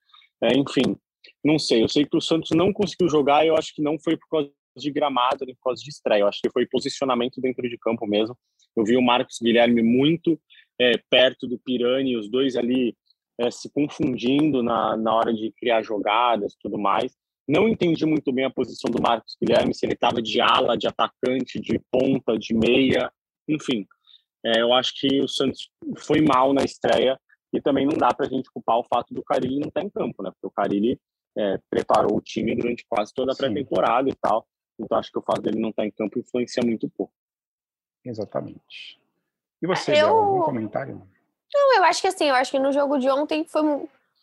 é, 0.41 0.55
enfim, 0.55 0.95
não 1.43 1.60
sei. 1.60 1.84
Eu 1.84 1.89
sei 1.89 2.05
que 2.05 2.15
o 2.15 2.21
Santos 2.21 2.51
não 2.51 2.71
conseguiu 2.71 3.10
jogar 3.10 3.43
e 3.43 3.49
eu 3.49 3.57
acho 3.57 3.73
que 3.73 3.81
não 3.81 3.99
foi 3.99 4.15
por 4.17 4.27
causa 4.29 4.51
de 4.77 4.91
gramado, 4.91 5.45
nem 5.45 5.55
por 5.55 5.63
causa 5.63 5.81
de 5.84 5.89
estreia. 5.89 6.21
Eu 6.21 6.27
acho 6.27 6.39
que 6.41 6.51
foi 6.51 6.65
posicionamento 6.65 7.41
dentro 7.41 7.67
de 7.67 7.77
campo 7.77 8.07
mesmo. 8.07 8.38
Eu 8.75 8.86
vi 8.86 8.95
o 8.95 9.01
Marcos 9.01 9.38
Guilherme 9.41 9.81
muito 9.81 10.39
é, 10.79 10.97
perto 11.10 11.47
do 11.47 11.60
Pirani, 11.60 12.15
os 12.15 12.29
dois 12.29 12.55
ali 12.55 12.95
é, 13.41 13.49
se 13.49 13.69
confundindo 13.71 14.62
na, 14.62 14.95
na 14.95 15.15
hora 15.15 15.34
de 15.34 15.51
criar 15.54 15.82
jogadas 15.82 16.56
tudo 16.62 16.77
mais. 16.77 17.17
Não 17.47 17.67
entendi 17.67 18.06
muito 18.06 18.32
bem 18.32 18.45
a 18.45 18.51
posição 18.51 18.89
do 18.91 19.01
Marcos 19.01 19.36
Guilherme, 19.41 19.73
se 19.73 19.86
ele 19.86 19.93
estava 19.93 20.21
de 20.21 20.39
ala, 20.39 20.77
de 20.77 20.88
atacante, 20.88 21.60
de 21.60 21.80
ponta, 21.91 22.38
de 22.38 22.54
meia, 22.54 23.12
enfim. 23.47 23.88
É, 24.45 24.62
eu 24.62 24.71
acho 24.73 24.93
que 24.95 25.19
o 25.21 25.27
Santos 25.27 25.69
foi 25.97 26.21
mal 26.21 26.54
na 26.54 26.63
estreia 26.63 27.19
e 27.54 27.60
também 27.60 27.86
não 27.86 27.97
dá 27.97 28.13
para 28.13 28.27
a 28.27 28.30
gente 28.30 28.49
culpar 28.51 28.77
o 28.77 28.84
fato 28.84 29.13
do 29.13 29.23
Carilli 29.23 29.60
não 29.60 29.67
estar 29.67 29.82
tá 29.82 29.86
em 29.86 29.89
campo, 29.89 30.23
né? 30.23 30.32
Porque 30.32 30.47
o 30.47 30.51
Carilli 30.51 30.99
é, 31.38 31.60
preparou 31.69 32.15
o 32.15 32.21
time 32.21 32.56
durante 32.56 32.86
quase 32.88 33.12
toda 33.13 33.34
a 33.34 33.36
pré-temporada 33.36 34.08
e 34.08 34.15
tal. 34.15 34.47
Então 34.80 34.97
acho 34.97 35.12
que 35.12 35.19
o 35.19 35.23
fato 35.23 35.41
dele 35.41 35.60
não 35.60 35.69
estar 35.69 35.84
tá 35.84 35.88
em 35.88 35.91
campo 35.91 36.19
influencia 36.19 36.63
muito 36.63 36.89
pouco. 36.89 37.13
Exatamente. 38.06 39.01
E 39.62 39.67
você, 39.67 40.01
eu... 40.01 40.08
algum 40.08 40.41
comentário? 40.41 41.01
Não, 41.54 41.78
eu 41.78 41.84
acho 41.84 42.02
que 42.02 42.08
assim, 42.08 42.30
eu 42.30 42.36
acho 42.36 42.52
que 42.52 42.60
no 42.60 42.72
jogo 42.72 42.98
de 42.98 43.10
ontem 43.10 43.46
foi, 43.46 43.62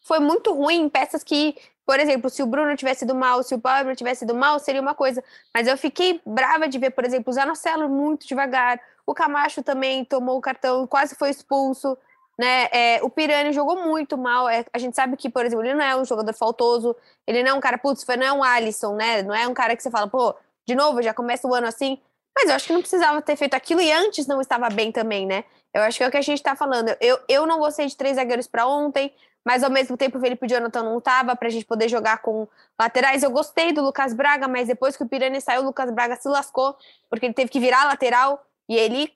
foi 0.03 0.19
muito 0.19 0.53
ruim 0.53 0.89
peças 0.89 1.23
que, 1.23 1.57
por 1.87 2.01
exemplo, 2.01 2.31
se 2.31 2.43
o 2.43 2.47
Bruno 2.47 2.75
tivesse 2.77 3.05
ido 3.05 3.15
mal, 3.15 3.43
se 3.43 3.55
o 3.55 3.61
Pablo 3.61 3.95
tivesse 3.95 4.25
ido 4.25 4.35
mal, 4.35 4.59
seria 4.59 4.81
uma 4.81 4.95
coisa. 4.95 5.23
Mas 5.55 5.67
eu 5.67 5.77
fiquei 5.77 6.21
brava 6.25 6.69
de 6.69 6.79
ver, 6.79 6.91
por 6.91 7.05
exemplo, 7.05 7.31
o 7.31 7.35
Zanocelo 7.35 7.89
muito 7.89 8.27
devagar, 8.27 8.81
o 9.07 9.15
Camacho 9.15 9.63
também 9.63 10.05
tomou 10.05 10.39
o 10.39 10.41
cartão, 10.41 10.87
quase 10.87 11.15
foi 11.15 11.31
expulso. 11.31 11.97
Né? 12.39 12.69
É, 12.71 13.03
o 13.03 13.11
Pirani 13.11 13.53
jogou 13.53 13.85
muito 13.85 14.17
mal. 14.17 14.49
É, 14.49 14.65
a 14.73 14.79
gente 14.79 14.95
sabe 14.95 15.17
que, 15.17 15.29
por 15.29 15.45
exemplo, 15.45 15.65
ele 15.65 15.75
não 15.75 15.85
é 15.85 15.97
um 15.97 16.05
jogador 16.05 16.33
faltoso, 16.35 16.95
ele 17.27 17.43
não 17.43 17.51
é 17.51 17.55
um 17.55 17.61
cara, 17.61 17.77
putz, 17.77 18.07
não 18.07 18.27
é 18.27 18.33
um 18.33 18.45
Alisson, 18.45 18.95
né? 18.95 19.23
Não 19.23 19.35
é 19.35 19.49
um 19.49 19.55
cara 19.55 19.75
que 19.75 19.83
você 19.83 19.91
fala, 19.91 20.07
pô, 20.07 20.35
de 20.67 20.75
novo, 20.75 21.03
já 21.03 21.13
começa 21.13 21.49
o 21.49 21.55
ano 21.55 21.67
assim. 21.67 21.99
Mas 22.37 22.49
eu 22.49 22.55
acho 22.55 22.69
que 22.69 22.73
não 22.73 22.81
precisava 22.81 23.21
ter 23.21 23.35
feito 23.35 23.55
aquilo 23.55 23.81
e 23.81 23.91
antes 23.91 24.29
não 24.29 24.41
estava 24.41 24.69
bem 24.71 24.93
também, 24.93 25.27
né? 25.27 25.45
Eu 25.73 25.83
acho 25.83 25.99
que 25.99 26.05
é 26.05 26.09
o 26.09 26.11
que 26.11 26.17
a 26.17 26.23
gente 26.23 26.39
está 26.39 26.57
falando. 26.57 26.95
Eu, 27.01 27.19
eu 27.29 27.47
não 27.47 27.59
gostei 27.59 27.87
de 27.87 27.97
três 27.97 28.17
zagueiros 28.17 28.47
para 28.47 28.67
ontem, 28.67 29.13
mas 29.45 29.63
ao 29.63 29.71
mesmo 29.71 29.97
tempo 29.97 30.19
o 30.19 30.21
Felipe 30.21 30.47
Jonathan 30.47 30.83
não 30.83 30.99
estava 30.99 31.35
para 31.37 31.49
a 31.49 31.51
gente 31.51 31.65
poder 31.65 31.89
jogar 31.89 32.19
com 32.19 32.47
laterais. 32.79 33.23
Eu 33.23 33.31
gostei 33.31 33.73
do 33.73 33.83
Lucas 33.83 34.13
Braga, 34.13 34.49
mas 34.49 34.69
depois 34.69 34.97
que 34.97 35.03
o 35.03 35.09
Pirani 35.09 35.41
saiu, 35.41 35.63
o 35.63 35.65
Lucas 35.65 35.91
Braga 35.91 36.17
se 36.17 36.29
lascou, 36.29 36.77
porque 37.09 37.27
ele 37.27 37.35
teve 37.35 37.51
que 37.51 37.61
virar 37.61 37.85
lateral 37.85 38.45
e 38.69 38.77
ele 38.77 39.13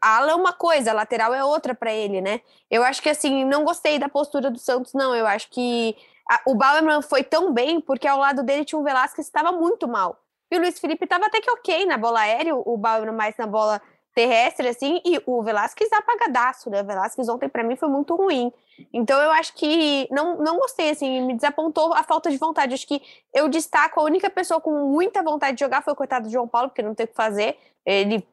a 0.00 0.16
ala 0.16 0.32
é 0.32 0.34
uma 0.34 0.52
coisa, 0.52 0.90
a 0.90 0.94
lateral 0.94 1.32
é 1.32 1.44
outra 1.44 1.74
para 1.74 1.92
ele, 1.92 2.20
né? 2.20 2.40
Eu 2.68 2.82
acho 2.82 3.00
que 3.00 3.08
assim, 3.08 3.44
não 3.44 3.64
gostei 3.64 3.98
da 3.98 4.08
postura 4.08 4.50
do 4.50 4.58
Santos, 4.58 4.92
não. 4.92 5.14
Eu 5.14 5.26
acho 5.26 5.48
que 5.50 5.96
a, 6.28 6.40
o 6.46 6.54
Bauerman 6.54 7.02
foi 7.02 7.22
tão 7.22 7.52
bem 7.52 7.80
porque 7.80 8.08
ao 8.08 8.18
lado 8.18 8.42
dele 8.42 8.64
tinha 8.64 8.78
um 8.78 8.84
Velasquez 8.84 9.14
que 9.14 9.36
estava 9.36 9.52
muito 9.52 9.86
mal. 9.86 10.18
E 10.50 10.56
o 10.56 10.60
Luiz 10.60 10.78
Felipe 10.78 11.04
estava 11.04 11.26
até 11.26 11.40
que 11.40 11.50
ok 11.50 11.86
na 11.86 11.96
bola 11.96 12.20
aérea, 12.20 12.54
o 12.54 12.76
Bauerman 12.76 13.14
mais 13.14 13.36
na 13.36 13.46
bola 13.46 13.80
terrestre, 14.14 14.68
assim, 14.68 15.00
e 15.04 15.20
o 15.26 15.42
Velasquez 15.42 15.92
apagadaço, 15.92 16.70
né? 16.70 16.82
O 16.82 16.86
Velasquez 16.86 17.28
ontem 17.28 17.48
para 17.48 17.64
mim 17.64 17.76
foi 17.76 17.88
muito 17.88 18.14
ruim. 18.14 18.52
Então 18.92 19.20
eu 19.20 19.30
acho 19.32 19.54
que 19.54 20.08
não, 20.10 20.38
não 20.38 20.58
gostei, 20.58 20.90
assim, 20.90 21.20
me 21.22 21.34
desapontou 21.34 21.92
a 21.92 22.02
falta 22.02 22.30
de 22.30 22.36
vontade. 22.36 22.74
Acho 22.74 22.86
que 22.86 23.02
eu 23.32 23.48
destaco 23.48 24.00
a 24.00 24.04
única 24.04 24.30
pessoa 24.30 24.60
com 24.60 24.70
muita 24.88 25.22
vontade 25.22 25.56
de 25.56 25.64
jogar 25.64 25.82
foi 25.82 25.92
o 25.92 25.96
coitado 25.96 26.26
do 26.26 26.32
João 26.32 26.46
Paulo, 26.46 26.68
porque 26.68 26.82
não 26.82 26.94
tem 26.94 27.04
o 27.04 27.08
que 27.08 27.14
fazer. 27.14 27.56
Ele 27.84 28.24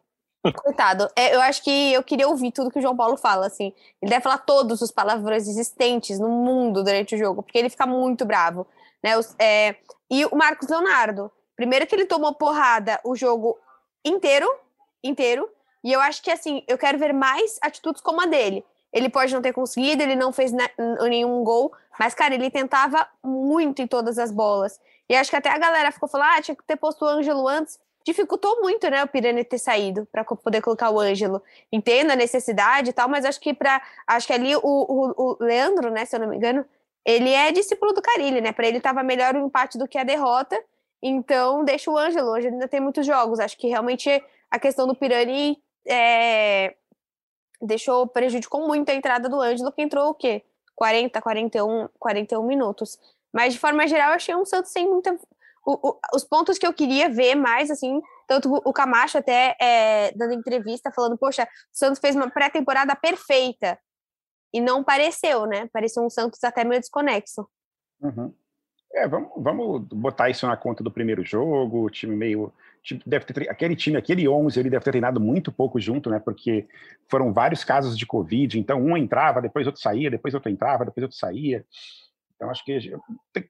Coitado. 0.55 1.07
É, 1.15 1.35
eu 1.35 1.41
acho 1.41 1.63
que 1.63 1.93
eu 1.93 2.03
queria 2.03 2.27
ouvir 2.27 2.51
tudo 2.51 2.71
que 2.71 2.79
o 2.79 2.81
João 2.81 2.95
Paulo 2.95 3.15
fala, 3.17 3.45
assim. 3.45 3.73
Ele 4.01 4.09
deve 4.09 4.23
falar 4.23 4.39
todos 4.39 4.81
os 4.81 4.91
palavrões 4.91 5.47
existentes 5.47 6.19
no 6.19 6.29
mundo 6.29 6.83
durante 6.83 7.15
o 7.15 7.17
jogo, 7.17 7.43
porque 7.43 7.57
ele 7.57 7.69
fica 7.69 7.85
muito 7.85 8.25
bravo. 8.25 8.65
Né? 9.03 9.17
Os, 9.17 9.35
é, 9.39 9.75
e 10.09 10.25
o 10.25 10.35
Marcos 10.35 10.67
Leonardo. 10.67 11.31
Primeiro 11.55 11.85
que 11.85 11.93
ele 11.93 12.05
tomou 12.05 12.33
porrada 12.33 12.99
o 13.03 13.15
jogo 13.15 13.57
inteiro, 14.03 14.47
inteiro. 15.03 15.47
E 15.83 15.91
eu 15.91 15.99
acho 15.99 16.21
que, 16.21 16.31
assim, 16.31 16.63
eu 16.67 16.77
quero 16.77 16.97
ver 16.97 17.13
mais 17.13 17.57
atitudes 17.61 18.01
como 18.01 18.21
a 18.21 18.25
dele. 18.25 18.63
Ele 18.93 19.09
pode 19.09 19.33
não 19.33 19.41
ter 19.41 19.53
conseguido, 19.53 20.03
ele 20.03 20.15
não 20.15 20.33
fez 20.33 20.51
nenhum 21.01 21.43
gol, 21.43 21.71
mas, 21.99 22.13
cara, 22.13 22.35
ele 22.35 22.51
tentava 22.51 23.07
muito 23.23 23.81
em 23.81 23.87
todas 23.87 24.19
as 24.19 24.31
bolas. 24.31 24.79
E 25.09 25.15
acho 25.15 25.29
que 25.29 25.35
até 25.35 25.49
a 25.49 25.57
galera 25.57 25.91
ficou 25.91 26.09
falando, 26.09 26.29
ah, 26.37 26.41
tinha 26.41 26.55
que 26.55 26.63
ter 26.63 26.75
posto 26.75 27.05
o 27.05 27.07
Ângelo 27.07 27.47
antes 27.47 27.79
dificultou 28.03 28.61
muito, 28.61 28.89
né, 28.89 29.03
o 29.03 29.07
Pirani 29.07 29.43
ter 29.43 29.57
saído 29.57 30.07
para 30.11 30.23
poder 30.23 30.61
colocar 30.61 30.89
o 30.89 30.99
Ângelo. 30.99 31.41
Entendo 31.71 32.11
a 32.11 32.15
necessidade 32.15 32.89
e 32.89 32.93
tal, 32.93 33.07
mas 33.07 33.25
acho 33.25 33.39
que 33.39 33.53
para 33.53 33.81
acho 34.07 34.27
que 34.27 34.33
ali 34.33 34.55
o, 34.55 34.61
o, 34.63 35.13
o, 35.17 35.37
Leandro, 35.39 35.91
né, 35.91 36.05
se 36.05 36.15
eu 36.15 36.19
não 36.19 36.27
me 36.27 36.35
engano, 36.35 36.65
ele 37.05 37.31
é 37.31 37.51
discípulo 37.51 37.93
do 37.93 38.01
Carilli, 38.01 38.41
né? 38.41 38.51
Para 38.51 38.67
ele 38.67 38.77
estava 38.77 39.01
melhor 39.01 39.35
o 39.35 39.45
empate 39.45 39.77
do 39.77 39.87
que 39.87 39.97
a 39.97 40.03
derrota. 40.03 40.61
Então, 41.01 41.63
deixa 41.63 41.89
o 41.89 41.97
Ângelo, 41.97 42.29
hoje 42.29 42.47
ainda 42.47 42.67
tem 42.67 42.79
muitos 42.79 43.05
jogos. 43.05 43.39
Acho 43.39 43.57
que 43.57 43.67
realmente 43.67 44.23
a 44.51 44.59
questão 44.59 44.85
do 44.85 44.95
Pirani 44.95 45.57
é, 45.87 46.75
deixou, 47.61 48.07
prejudicou 48.07 48.67
muito 48.67 48.89
a 48.89 48.93
entrada 48.93 49.29
do 49.29 49.41
Ângelo, 49.41 49.71
que 49.71 49.81
entrou 49.81 50.09
o 50.09 50.13
quê? 50.15 50.43
40, 50.75 51.21
41, 51.21 51.89
41 51.99 52.43
minutos. 52.45 52.99
Mas, 53.31 53.53
de 53.53 53.59
forma 53.59 53.87
geral, 53.87 54.13
achei 54.13 54.35
um 54.35 54.45
Santos 54.45 54.71
sem 54.71 54.89
muita 54.89 55.17
o, 55.65 55.89
o, 55.89 55.99
os 56.15 56.23
pontos 56.23 56.57
que 56.57 56.65
eu 56.65 56.73
queria 56.73 57.09
ver 57.09 57.35
mais, 57.35 57.69
assim, 57.69 58.01
tanto 58.27 58.51
o 58.53 58.73
Camacho 58.73 59.17
até 59.17 59.55
é, 59.59 60.11
dando 60.13 60.33
entrevista, 60.33 60.91
falando, 60.91 61.17
poxa, 61.17 61.43
o 61.43 61.47
Santos 61.71 61.99
fez 61.99 62.15
uma 62.15 62.29
pré-temporada 62.29 62.95
perfeita. 62.95 63.79
E 64.53 64.59
não 64.59 64.83
pareceu, 64.83 65.45
né? 65.45 65.69
Pareceu 65.71 66.03
um 66.03 66.09
Santos 66.09 66.43
até 66.43 66.63
meio 66.63 66.81
desconexo. 66.81 67.47
Uhum. 68.01 68.33
É, 68.93 69.07
vamos, 69.07 69.31
vamos 69.37 69.81
botar 69.87 70.29
isso 70.29 70.45
na 70.45 70.57
conta 70.57 70.83
do 70.83 70.91
primeiro 70.91 71.23
jogo, 71.23 71.85
o 71.85 71.89
time 71.89 72.15
meio. 72.15 72.53
Tipo, 72.83 73.07
deve 73.07 73.25
ter, 73.25 73.49
aquele 73.49 73.75
time, 73.75 73.95
aquele 73.95 74.27
11, 74.27 74.59
ele 74.59 74.69
deve 74.69 74.83
ter 74.83 74.91
treinado 74.91 75.19
muito 75.19 75.51
pouco 75.51 75.79
junto, 75.79 76.09
né? 76.09 76.19
Porque 76.19 76.67
foram 77.07 77.31
vários 77.31 77.63
casos 77.63 77.97
de 77.97 78.05
Covid, 78.05 78.59
então 78.59 78.81
um 78.81 78.97
entrava, 78.97 79.41
depois 79.41 79.65
outro 79.65 79.81
saía, 79.81 80.09
depois 80.09 80.33
outro 80.33 80.49
entrava, 80.49 80.85
depois 80.85 81.03
outro 81.03 81.17
saía. 81.17 81.65
Então, 82.35 82.49
acho 82.49 82.65
que 82.65 82.91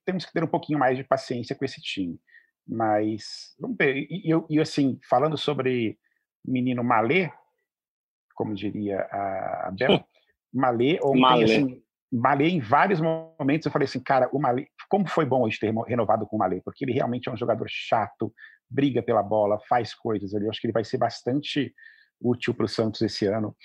temos 0.06 0.26
que 0.26 0.34
ter 0.34 0.44
um 0.44 0.48
pouquinho 0.48 0.78
mais 0.78 0.98
de 0.98 1.04
paciência 1.04 1.56
com 1.56 1.64
esse 1.64 1.82
time. 1.82 2.20
Mas, 2.68 3.56
vamos 3.60 3.78
ver. 3.78 3.96
E, 3.98 4.32
e, 4.32 4.44
e 4.50 4.60
assim, 4.60 5.00
falando 5.10 5.38
sobre 5.38 5.98
menino 6.46 6.84
Malê, 6.84 7.32
como 8.36 8.54
diria 8.54 9.02
a 9.12 9.72
Bel, 9.72 10.04
Malê, 10.54 11.00
ou 11.02 11.18
Malê. 11.18 11.44
Assim, 11.46 11.84
Malê, 12.12 12.50
em 12.50 12.60
vários 12.60 13.00
momentos 13.00 13.66
eu 13.66 13.72
falei 13.72 13.86
assim, 13.86 14.02
cara, 14.02 14.30
o 14.34 14.40
Malê, 14.40 14.68
como 14.90 15.08
foi 15.08 15.26
bom 15.26 15.44
hoje 15.44 15.60
ter 15.60 15.74
renovado 15.88 16.28
com 16.28 16.36
o 16.36 16.40
Malê, 16.40 16.62
porque 16.62 16.84
ele 16.84 16.92
realmente 16.92 17.30
é 17.30 17.32
um 17.32 17.38
jogador 17.38 17.66
chato, 17.70 18.34
briga 18.70 19.02
pela 19.02 19.24
bola, 19.24 19.60
faz 19.70 19.94
coisas 19.94 20.34
ali. 20.34 20.46
Eu 20.46 20.50
acho 20.50 20.60
que 20.60 20.68
ele 20.68 20.74
vai 20.74 20.84
ser 20.84 20.98
bastante 20.98 21.74
útil 22.20 22.54
para 22.54 22.66
o 22.66 22.70
Santos 22.70 23.02
esse 23.02 23.26
ano. 23.26 23.56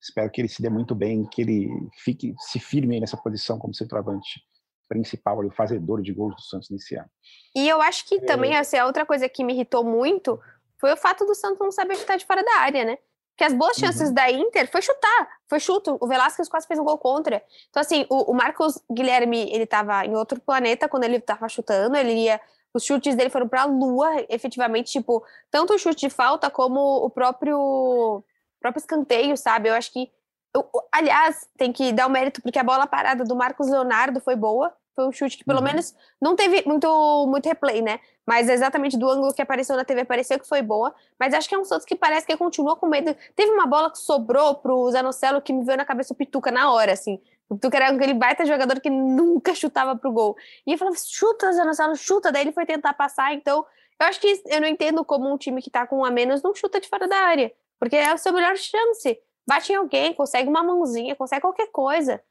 Espero 0.00 0.30
que 0.30 0.40
ele 0.40 0.48
se 0.48 0.62
dê 0.62 0.70
muito 0.70 0.94
bem, 0.94 1.26
que 1.26 1.42
ele 1.42 1.68
fique 1.98 2.32
se 2.38 2.58
firme 2.58 3.00
nessa 3.00 3.16
posição 3.16 3.58
como 3.58 3.74
centroavante 3.74 4.40
principal, 4.88 5.38
o 5.38 5.50
fazedor 5.50 6.02
de 6.02 6.12
gols 6.12 6.34
do 6.34 6.42
Santos 6.42 6.70
nesse 6.70 6.96
ano. 6.96 7.08
E 7.54 7.68
eu 7.68 7.80
acho 7.80 8.08
que 8.08 8.20
também 8.20 8.54
essa 8.54 8.76
é 8.76 8.84
outra 8.84 9.06
coisa 9.06 9.28
que 9.28 9.44
me 9.44 9.52
irritou 9.52 9.84
muito 9.84 10.40
foi 10.80 10.92
o 10.92 10.96
fato 10.96 11.24
do 11.24 11.34
Santos 11.34 11.60
não 11.60 11.70
saber 11.70 11.96
chutar 11.96 12.16
de 12.16 12.24
fora 12.24 12.42
da 12.42 12.60
área, 12.60 12.84
né? 12.84 12.98
Que 13.40 13.44
as 13.44 13.54
boas 13.54 13.78
chances 13.78 14.08
uhum. 14.08 14.14
da 14.14 14.30
Inter 14.30 14.70
foi 14.70 14.82
chutar, 14.82 15.28
foi 15.48 15.58
chuto. 15.58 15.96
O 15.98 16.06
Velasquez 16.06 16.46
quase 16.46 16.66
fez 16.66 16.78
um 16.78 16.84
gol 16.84 16.98
contra. 16.98 17.42
Então, 17.70 17.80
assim, 17.80 18.04
o, 18.10 18.32
o 18.32 18.34
Marcos 18.34 18.78
Guilherme, 18.92 19.50
ele 19.50 19.64
tava 19.64 20.04
em 20.04 20.14
outro 20.14 20.38
planeta 20.38 20.86
quando 20.90 21.04
ele 21.04 21.18
tava 21.18 21.48
chutando, 21.48 21.96
ele 21.96 22.12
ia. 22.12 22.38
Os 22.74 22.84
chutes 22.84 23.14
dele 23.14 23.30
foram 23.30 23.48
para 23.48 23.62
a 23.62 23.64
lua, 23.64 24.26
efetivamente, 24.28 24.92
tipo, 24.92 25.24
tanto 25.50 25.72
o 25.72 25.78
chute 25.78 26.06
de 26.06 26.10
falta 26.10 26.50
como 26.50 26.78
o 27.02 27.08
próprio, 27.08 28.22
próprio 28.60 28.78
escanteio, 28.78 29.34
sabe? 29.38 29.70
Eu 29.70 29.74
acho 29.74 29.90
que. 29.90 30.12
Eu, 30.54 30.68
aliás, 30.92 31.48
tem 31.56 31.72
que 31.72 31.94
dar 31.94 32.08
o 32.08 32.10
mérito, 32.10 32.42
porque 32.42 32.58
a 32.58 32.62
bola 32.62 32.86
parada 32.86 33.24
do 33.24 33.34
Marcos 33.34 33.70
Leonardo 33.70 34.20
foi 34.20 34.36
boa. 34.36 34.70
Foi 35.00 35.08
um 35.08 35.12
chute 35.12 35.38
que 35.38 35.44
pelo 35.44 35.60
uhum. 35.60 35.64
menos 35.64 35.94
não 36.20 36.36
teve 36.36 36.62
muito, 36.66 37.26
muito 37.26 37.46
replay, 37.46 37.80
né? 37.80 38.00
Mas 38.26 38.50
exatamente 38.50 38.98
do 38.98 39.08
ângulo 39.08 39.32
que 39.32 39.40
apareceu 39.40 39.74
na 39.74 39.82
TV 39.82 40.04
pareceu 40.04 40.38
que 40.38 40.46
foi 40.46 40.60
boa. 40.60 40.94
Mas 41.18 41.32
acho 41.32 41.48
que 41.48 41.54
é 41.54 41.58
um 41.58 41.64
Santos 41.64 41.86
que 41.86 41.96
parece 41.96 42.26
que 42.26 42.36
continua 42.36 42.76
com 42.76 42.86
medo. 42.86 43.16
Teve 43.34 43.50
uma 43.50 43.66
bola 43.66 43.90
que 43.90 43.96
sobrou 43.96 44.56
pro 44.56 44.90
Zanocelo 44.90 45.40
que 45.40 45.54
me 45.54 45.64
veio 45.64 45.78
na 45.78 45.86
cabeça 45.86 46.12
o 46.12 46.16
Pituca 46.16 46.50
na 46.50 46.70
hora, 46.70 46.92
assim. 46.92 47.18
O 47.48 47.54
Pituca 47.54 47.78
era 47.78 47.88
aquele 47.88 48.12
baita 48.12 48.44
jogador 48.44 48.78
que 48.78 48.90
nunca 48.90 49.54
chutava 49.54 49.96
pro 49.96 50.12
gol. 50.12 50.36
E 50.66 50.72
eu 50.72 50.76
falava, 50.76 50.98
chuta, 50.98 51.50
Zanocelo, 51.50 51.96
chuta. 51.96 52.30
Daí 52.30 52.42
ele 52.42 52.52
foi 52.52 52.66
tentar 52.66 52.92
passar. 52.92 53.32
Então, 53.32 53.64
eu 53.98 54.06
acho 54.06 54.20
que 54.20 54.42
eu 54.48 54.60
não 54.60 54.68
entendo 54.68 55.02
como 55.02 55.32
um 55.32 55.38
time 55.38 55.62
que 55.62 55.70
tá 55.70 55.86
com 55.86 56.00
um 56.00 56.04
a 56.04 56.10
menos 56.10 56.42
não 56.42 56.54
chuta 56.54 56.78
de 56.78 56.88
fora 56.88 57.08
da 57.08 57.16
área. 57.16 57.50
Porque 57.78 57.96
é 57.96 58.10
a 58.10 58.18
sua 58.18 58.32
melhor 58.32 58.54
chance. 58.54 59.18
Bate 59.48 59.72
em 59.72 59.76
alguém, 59.76 60.12
consegue 60.12 60.48
uma 60.50 60.62
mãozinha, 60.62 61.16
consegue 61.16 61.40
qualquer 61.40 61.68
coisa. 61.72 62.22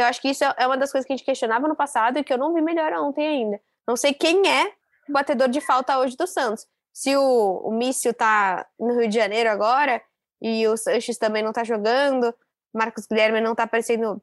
Então, 0.00 0.08
acho 0.08 0.22
que 0.22 0.30
isso 0.30 0.42
é 0.42 0.66
uma 0.66 0.78
das 0.78 0.90
coisas 0.90 1.06
que 1.06 1.12
a 1.12 1.16
gente 1.16 1.26
questionava 1.26 1.68
no 1.68 1.76
passado 1.76 2.18
e 2.18 2.24
que 2.24 2.32
eu 2.32 2.38
não 2.38 2.54
vi 2.54 2.62
melhor 2.62 2.90
ontem 2.94 3.26
ainda. 3.26 3.60
Não 3.86 3.98
sei 3.98 4.14
quem 4.14 4.48
é 4.48 4.72
o 5.06 5.12
batedor 5.12 5.46
de 5.46 5.60
falta 5.60 5.98
hoje 5.98 6.16
do 6.16 6.26
Santos. 6.26 6.66
Se 6.90 7.14
o, 7.14 7.60
o 7.62 7.70
Mício 7.70 8.14
tá 8.14 8.66
no 8.78 8.98
Rio 8.98 9.10
de 9.10 9.14
Janeiro 9.14 9.50
agora 9.50 10.02
e 10.40 10.66
o 10.66 10.74
Sanches 10.74 11.18
também 11.18 11.42
não 11.42 11.52
tá 11.52 11.64
jogando, 11.64 12.34
Marcos 12.72 13.06
Guilherme 13.06 13.42
não 13.42 13.54
tá 13.54 13.66
parecendo 13.66 14.22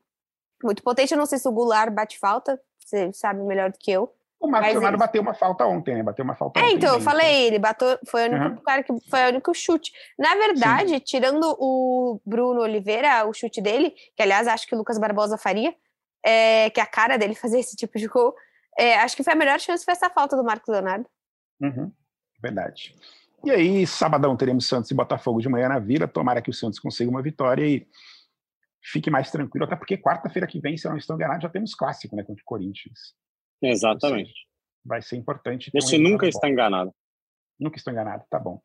muito 0.64 0.82
potente. 0.82 1.12
Eu 1.12 1.18
não 1.20 1.28
sei 1.28 1.38
se 1.38 1.48
o 1.48 1.52
Goulart 1.52 1.94
bate 1.94 2.18
falta, 2.18 2.60
você 2.80 3.14
sabe 3.14 3.44
melhor 3.44 3.72
do 3.72 3.78
que 3.78 3.92
eu. 3.92 4.12
O 4.40 4.48
Marcos 4.48 4.74
Leonardo 4.74 4.98
bateu 5.00 5.22
uma 5.22 5.34
falta 5.34 5.66
ontem, 5.66 5.96
né? 5.96 6.04
Bateu 6.04 6.24
uma 6.24 6.36
falta 6.36 6.60
é, 6.60 6.64
ontem. 6.64 6.72
É, 6.72 6.76
então, 6.76 6.94
eu 6.94 7.02
falei, 7.02 7.48
ele 7.48 7.58
bateu, 7.58 7.98
foi 8.06 8.24
o 8.24 8.32
único 8.32 8.46
uhum. 8.46 8.64
cara 8.64 8.84
que 8.84 8.94
foi 9.10 9.26
o 9.26 9.30
único 9.30 9.54
chute. 9.54 9.92
Na 10.18 10.36
verdade, 10.36 10.90
Sim. 10.92 11.00
tirando 11.00 11.56
o 11.60 12.22
Bruno 12.24 12.62
Oliveira, 12.62 13.26
o 13.26 13.34
chute 13.34 13.60
dele, 13.60 13.96
que 14.16 14.22
aliás 14.22 14.48
acho 14.48 14.68
que 14.68 14.76
o 14.76 14.78
Lucas 14.78 15.00
Barbosa 15.00 15.38
faria, 15.38 15.74
é, 16.24 16.70
que 16.70 16.80
é 16.80 16.84
a 16.84 16.88
cara 16.88 17.18
dele 17.18 17.34
fazer 17.34 17.60
esse 17.60 17.76
tipo 17.76 17.98
de 17.98 18.08
gol. 18.08 18.36
É, 18.78 19.00
acho 19.00 19.16
que 19.16 19.24
foi 19.24 19.34
a 19.34 19.36
melhor 19.36 19.60
chance 19.60 19.84
foi 19.84 19.94
essa 19.94 20.10
falta 20.10 20.38
do 20.38 20.44
Marcos 20.44 20.72
Leonardo. 20.72 21.08
Uhum, 21.60 21.92
verdade. 22.40 22.96
E 23.44 23.50
aí, 23.50 23.88
sabadão, 23.88 24.36
teremos 24.38 24.68
Santos 24.68 24.92
e 24.92 24.94
Botafogo 24.94 25.42
de 25.42 25.50
manhã 25.50 25.70
na 25.70 25.80
Vila. 25.80 26.08
Tomara 26.08 26.42
que 26.42 26.50
o 26.50 26.54
Santos 26.54 26.80
consiga 26.80 27.10
uma 27.10 27.24
vitória 27.24 27.66
e 27.66 27.88
fique 28.84 29.10
mais 29.10 29.32
tranquilo, 29.32 29.66
até 29.66 29.76
porque 29.76 29.98
quarta-feira 29.98 30.48
que 30.48 30.60
vem, 30.60 30.78
se 30.78 30.88
eu 30.88 30.92
não 30.92 30.98
estou 30.98 31.16
enganado, 31.16 31.42
já 31.42 31.50
temos 31.50 31.76
clássico, 31.76 32.16
né, 32.16 32.24
contra 32.24 32.42
o 32.42 32.46
Corinthians. 32.46 33.16
Exatamente. 33.62 34.34
Vai 34.86 35.02
ser 35.02 35.18
importante. 35.18 35.72
Você 35.74 35.98
nunca 35.98 36.28
está 36.28 36.50
enganado. 36.50 36.94
Nunca 37.60 37.78
estou 37.78 37.92
enganado, 37.92 38.24
tá 38.30 38.40
bom. 38.40 38.62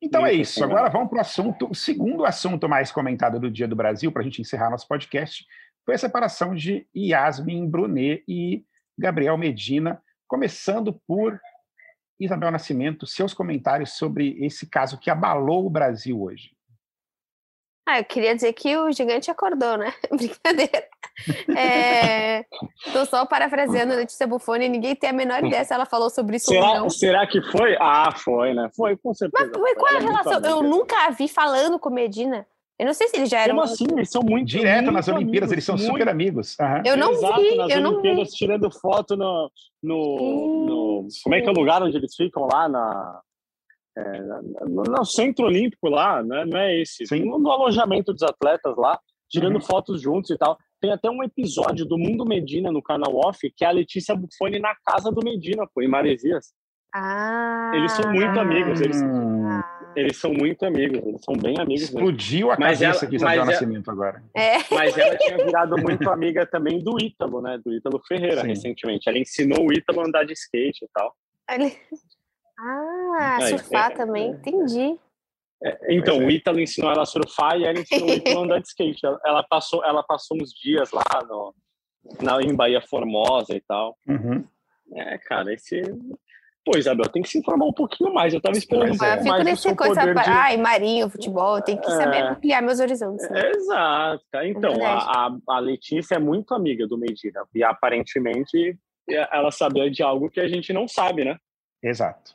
Então 0.00 0.20
nunca 0.20 0.32
é 0.32 0.36
isso. 0.36 0.62
Agora 0.62 0.90
vamos 0.90 1.08
para 1.08 1.18
o 1.18 1.20
assunto, 1.20 1.70
o 1.70 1.74
segundo 1.74 2.26
assunto 2.26 2.68
mais 2.68 2.92
comentado 2.92 3.40
do 3.40 3.50
Dia 3.50 3.66
do 3.66 3.74
Brasil, 3.74 4.12
para 4.12 4.20
a 4.20 4.24
gente 4.24 4.40
encerrar 4.40 4.70
nosso 4.70 4.86
podcast, 4.86 5.46
foi 5.84 5.94
a 5.94 5.98
separação 5.98 6.54
de 6.54 6.86
Yasmin 6.94 7.68
Brunet 7.68 8.22
e 8.28 8.64
Gabriel 8.98 9.36
Medina, 9.38 10.02
começando 10.26 11.00
por 11.06 11.40
Isabel 12.20 12.50
Nascimento, 12.50 13.06
seus 13.06 13.34
comentários 13.34 13.92
sobre 13.92 14.36
esse 14.44 14.68
caso 14.68 14.98
que 14.98 15.10
abalou 15.10 15.66
o 15.66 15.70
Brasil 15.70 16.22
hoje. 16.22 16.54
Ah, 17.86 17.98
eu 17.98 18.04
queria 18.04 18.34
dizer 18.34 18.52
que 18.54 18.76
o 18.76 18.90
gigante 18.90 19.30
acordou, 19.30 19.76
né? 19.76 19.92
Brincadeira. 20.10 20.88
É... 21.56 22.44
Tô 22.92 23.04
só 23.04 23.26
parafraseando 23.26 23.92
a 23.92 23.96
Letícia 23.96 24.26
Buffoni, 24.26 24.68
ninguém 24.68 24.96
tem 24.96 25.10
a 25.10 25.12
menor 25.12 25.44
ideia 25.44 25.64
se 25.64 25.72
ela 25.72 25.84
falou 25.84 26.10
sobre 26.10 26.36
isso 26.36 26.46
será, 26.46 26.68
ou 26.68 26.74
não. 26.74 26.90
Será 26.90 27.26
que 27.26 27.40
foi? 27.42 27.76
Ah, 27.78 28.12
foi, 28.16 28.54
né? 28.54 28.70
Foi, 28.74 28.96
com 28.96 29.12
certeza. 29.12 29.50
Mas, 29.52 29.62
mas 29.62 29.74
qual 29.74 29.92
é 29.92 29.96
a 29.96 30.00
relação? 30.00 30.40
Eu 30.40 30.62
nunca 30.62 31.06
a 31.06 31.10
vi 31.10 31.28
falando 31.28 31.78
com 31.78 31.90
Medina. 31.90 32.46
Eu 32.78 32.86
não 32.86 32.94
sei 32.94 33.06
se 33.06 33.16
eles 33.16 33.30
já 33.30 33.40
eram. 33.40 33.54
Como 33.54 33.62
assim? 33.62 33.86
Eles 33.92 34.10
são 34.10 34.22
muito. 34.22 34.48
Direto 34.48 34.84
muito 34.84 34.92
nas 34.92 35.06
Olimpíadas, 35.06 35.50
amigos, 35.50 35.52
eles 35.52 35.64
são 35.64 35.76
muito... 35.76 35.90
super 35.92 36.08
amigos. 36.08 36.56
Uhum. 36.58 36.82
Eu 36.84 36.96
não 36.96 37.12
Exato, 37.12 37.40
vi. 37.40 37.56
Nas 37.56 37.70
eu 37.70 37.78
Olimpíadas, 37.78 38.18
não 38.18 38.24
vi. 38.24 38.30
tirando 38.30 38.70
foto 38.70 39.16
no. 39.16 39.50
no, 39.80 40.66
no 40.66 41.08
como 41.22 41.34
é 41.36 41.40
que 41.40 41.48
é 41.48 41.52
o 41.52 41.54
lugar 41.54 41.82
onde 41.82 41.96
eles 41.96 42.16
ficam 42.16 42.48
lá? 42.52 42.68
Na, 42.68 43.20
é, 43.96 44.20
no, 44.66 44.82
no, 44.82 45.04
Centro 45.04 45.46
Olímpico 45.46 45.88
lá, 45.88 46.22
né? 46.22 46.44
não 46.44 46.58
é 46.58 46.80
esse? 46.80 47.06
Sim. 47.06 47.24
No, 47.24 47.38
no 47.38 47.50
alojamento 47.50 48.12
dos 48.12 48.22
atletas 48.22 48.76
lá, 48.76 48.98
tirando 49.30 49.56
uhum. 49.56 49.60
fotos 49.60 50.00
juntos 50.00 50.30
e 50.30 50.38
tal. 50.38 50.58
Tem 50.80 50.92
até 50.92 51.08
um 51.08 51.22
episódio 51.22 51.86
do 51.86 51.96
Mundo 51.96 52.26
Medina 52.26 52.70
no 52.70 52.82
canal 52.82 53.14
Off, 53.16 53.38
que 53.56 53.64
é 53.64 53.68
a 53.68 53.72
Letícia 53.72 54.14
Buffoni 54.14 54.58
na 54.58 54.74
casa 54.84 55.10
do 55.10 55.24
Medina, 55.24 55.66
pô, 55.72 55.80
em 55.80 55.88
Maresias. 55.88 56.52
Ah. 56.94 57.72
Eles 57.74 57.92
são 57.92 58.12
muito 58.12 58.38
amigos. 58.38 58.80
Eles, 58.80 59.00
eles 59.96 60.16
são 60.16 60.32
muito 60.32 60.64
amigos, 60.64 61.00
eles 61.04 61.24
são 61.24 61.34
bem 61.34 61.58
amigos. 61.58 61.84
Explodiu 61.84 62.48
mesmo. 62.48 62.52
a 62.52 62.56
cabeça 62.56 62.86
mas 62.86 62.98
ela, 63.02 63.10
que 63.10 63.16
Isabel 63.16 63.44
Nascimento 63.46 63.90
agora. 63.90 64.22
É. 64.34 64.58
Mas 64.70 64.98
ela 64.98 65.16
tinha 65.16 65.36
virado 65.44 65.76
muito 65.78 66.10
amiga 66.10 66.46
também 66.46 66.82
do 66.82 66.96
Ítalo, 67.00 67.40
né? 67.40 67.58
Do 67.64 67.72
Ítalo 67.72 68.00
Ferreira, 68.06 68.42
Sim. 68.42 68.48
recentemente. 68.48 69.08
Ela 69.08 69.18
ensinou 69.18 69.66
o 69.66 69.72
Ítalo 69.72 70.00
a 70.00 70.06
andar 70.06 70.24
de 70.24 70.32
skate 70.32 70.84
e 70.84 70.88
tal. 70.92 71.14
Ele... 71.50 71.72
Ah, 72.58 73.38
Aí, 73.40 73.58
surfar 73.58 73.90
é, 73.90 73.94
também, 73.94 74.30
entendi. 74.30 74.98
É, 75.62 75.94
então, 75.94 76.18
o 76.18 76.30
Ítalo 76.30 76.60
ensinou 76.60 76.90
ela 76.90 77.02
a 77.02 77.06
surfar 77.06 77.58
e 77.58 77.64
ela 77.64 77.78
ensinou 77.78 78.08
o 78.08 78.12
Ítalo 78.12 78.40
a 78.40 78.42
andar 78.44 78.60
de 78.60 78.68
skate. 78.68 79.04
Ela, 79.04 79.20
ela, 79.24 79.42
passou, 79.42 79.84
ela 79.84 80.02
passou 80.02 80.36
uns 80.40 80.52
dias 80.52 80.90
lá 80.92 81.04
no, 81.28 81.54
na, 82.20 82.40
em 82.42 82.54
Bahia 82.54 82.80
Formosa 82.80 83.54
e 83.54 83.60
tal. 83.60 83.96
Uhum. 84.06 84.44
É, 84.94 85.18
cara, 85.18 85.52
esse 85.52 85.82
Pô, 86.64 86.78
Isabel, 86.78 87.06
tem 87.10 87.22
que 87.22 87.28
se 87.28 87.38
informar 87.38 87.66
um 87.66 87.72
pouquinho 87.72 88.12
mais. 88.12 88.32
Eu 88.32 88.40
tava 88.40 88.56
esperando. 88.56 89.02
É. 89.04 89.18
Eu 89.18 89.22
fico 89.22 89.42
nessa 89.42 89.76
coisa. 89.76 90.14
De... 90.14 90.20
Ai, 90.30 90.56
Marinho, 90.56 91.10
futebol, 91.10 91.60
tem 91.60 91.76
que 91.76 91.90
saber 91.90 92.16
é... 92.16 92.22
ampliar 92.22 92.62
meus 92.62 92.80
horizontes. 92.80 93.28
Né? 93.28 93.42
É, 93.42 93.50
exato. 93.50 94.24
Então, 94.44 94.72
é 94.72 94.86
a, 94.86 95.36
a, 95.46 95.58
Letícia 95.58 96.14
é 96.14 96.18
muito 96.18 96.54
amiga 96.54 96.86
do 96.86 96.96
Medina. 96.96 97.44
E 97.54 97.62
aparentemente 97.62 98.78
ela 99.06 99.50
sabia 99.50 99.90
de 99.90 100.02
algo 100.02 100.30
que 100.30 100.40
a 100.40 100.48
gente 100.48 100.72
não 100.72 100.88
sabe, 100.88 101.26
né? 101.26 101.36
Exato. 101.82 102.34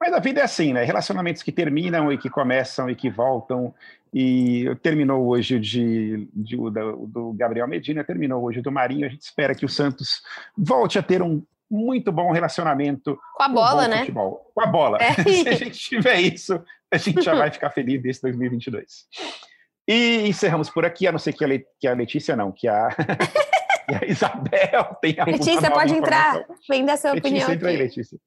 Mas 0.00 0.12
a 0.12 0.20
vida 0.20 0.40
é 0.40 0.44
assim, 0.44 0.72
né? 0.72 0.84
Relacionamentos 0.84 1.42
que 1.42 1.50
terminam 1.50 2.12
e 2.12 2.18
que 2.18 2.30
começam 2.30 2.88
e 2.88 2.94
que 2.94 3.10
voltam. 3.10 3.74
E 4.14 4.64
terminou 4.82 5.26
hoje 5.26 5.56
o 5.56 5.60
de, 5.60 6.28
de, 6.32 6.56
do, 6.56 7.06
do 7.06 7.32
Gabriel 7.32 7.68
Medina, 7.68 8.04
terminou 8.04 8.42
hoje 8.42 8.60
o 8.60 8.62
do 8.62 8.72
Marinho. 8.72 9.06
A 9.06 9.08
gente 9.08 9.22
espera 9.22 9.54
que 9.54 9.66
o 9.66 9.68
Santos 9.68 10.22
volte 10.56 10.98
a 10.98 11.02
ter 11.02 11.20
um 11.20 11.42
muito 11.70 12.10
bom 12.10 12.32
relacionamento 12.32 13.18
com 13.34 13.42
a 13.42 13.48
bola, 13.48 13.82
com 13.82 13.90
né? 13.90 13.98
Futebol. 14.00 14.50
Com 14.54 14.60
a 14.62 14.66
bola. 14.66 14.98
É. 15.00 15.12
Se 15.22 15.48
a 15.48 15.52
gente 15.52 15.78
tiver 15.78 16.20
isso, 16.20 16.62
a 16.90 16.96
gente 16.96 17.20
já 17.20 17.34
vai 17.34 17.50
ficar 17.50 17.70
feliz 17.70 18.00
desse 18.02 18.22
2022. 18.22 19.06
E 19.86 20.28
encerramos 20.28 20.70
por 20.70 20.84
aqui, 20.84 21.06
a 21.06 21.12
não 21.12 21.18
ser 21.18 21.32
que 21.32 21.44
a, 21.44 21.48
Le... 21.48 21.66
que 21.80 21.86
a 21.86 21.94
Letícia 21.94 22.36
não, 22.36 22.52
que 22.52 22.68
a, 22.68 22.88
que 23.88 23.94
a 23.94 24.06
Isabel 24.06 24.96
tenha 25.00 25.24
Letícia, 25.24 25.70
pode 25.70 25.94
entrar, 25.94 26.44
vem 26.68 26.84
dar 26.84 26.96
sua 26.96 27.12
Letícia, 27.12 27.30
opinião. 27.30 27.52
Entra 27.52 27.68
aí, 27.70 27.76
Letícia. 27.76 28.18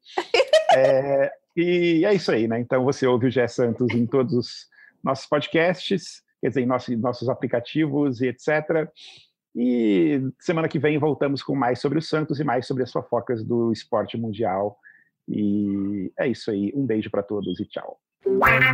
é, 0.75 1.31
e 1.55 2.05
é 2.05 2.13
isso 2.13 2.31
aí, 2.31 2.47
né? 2.47 2.59
Então 2.59 2.83
você 2.83 3.05
ouve 3.05 3.27
o 3.27 3.31
Gé 3.31 3.47
Santos 3.47 3.93
em 3.93 4.05
todos 4.05 4.33
os 4.33 4.67
nossos 5.03 5.25
podcasts, 5.25 6.21
quer 6.39 6.49
dizer, 6.49 6.61
em 6.61 6.65
nossos, 6.65 6.97
nossos 6.99 7.29
aplicativos 7.29 8.21
e 8.21 8.27
etc. 8.27 8.89
E 9.55 10.21
semana 10.39 10.67
que 10.67 10.79
vem 10.79 10.97
voltamos 10.97 11.43
com 11.43 11.55
mais 11.55 11.79
sobre 11.79 11.99
o 11.99 12.01
Santos 12.01 12.39
e 12.39 12.43
mais 12.43 12.65
sobre 12.65 12.83
as 12.83 12.91
fofocas 12.91 13.43
do 13.43 13.71
esporte 13.71 14.17
mundial. 14.17 14.77
E 15.27 16.11
é 16.17 16.27
isso 16.27 16.51
aí. 16.51 16.71
Um 16.75 16.85
beijo 16.85 17.09
para 17.09 17.23
todos 17.23 17.59
e 17.59 17.65
tchau. 17.65 17.99
Pelé, 18.23 18.73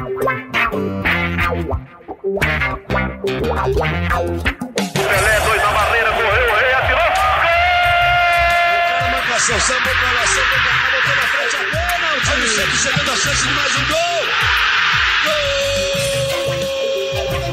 dois 5.46 5.62
na 5.62 5.72
barreira, 5.72 6.12
correu, 6.12 6.56
rei, 6.56 6.74
atirou. 6.74 7.12
Gol! 7.42 7.56
O 8.76 8.80
cara 8.90 9.08
marcação, 9.12 9.60
samba, 9.60 9.94
bola, 9.94 10.28
samba, 10.28 11.27
Jamicente 12.28 12.78
chegando 12.78 13.10
a 13.10 13.16
chance 13.16 13.48
de 13.48 13.54
mais 13.54 13.74
um 13.76 13.86
gol! 13.86 13.98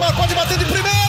Gol! 0.01 0.13
Pode 0.17 0.35
bater 0.35 0.59
de 0.59 0.65
primeira! 0.65 1.04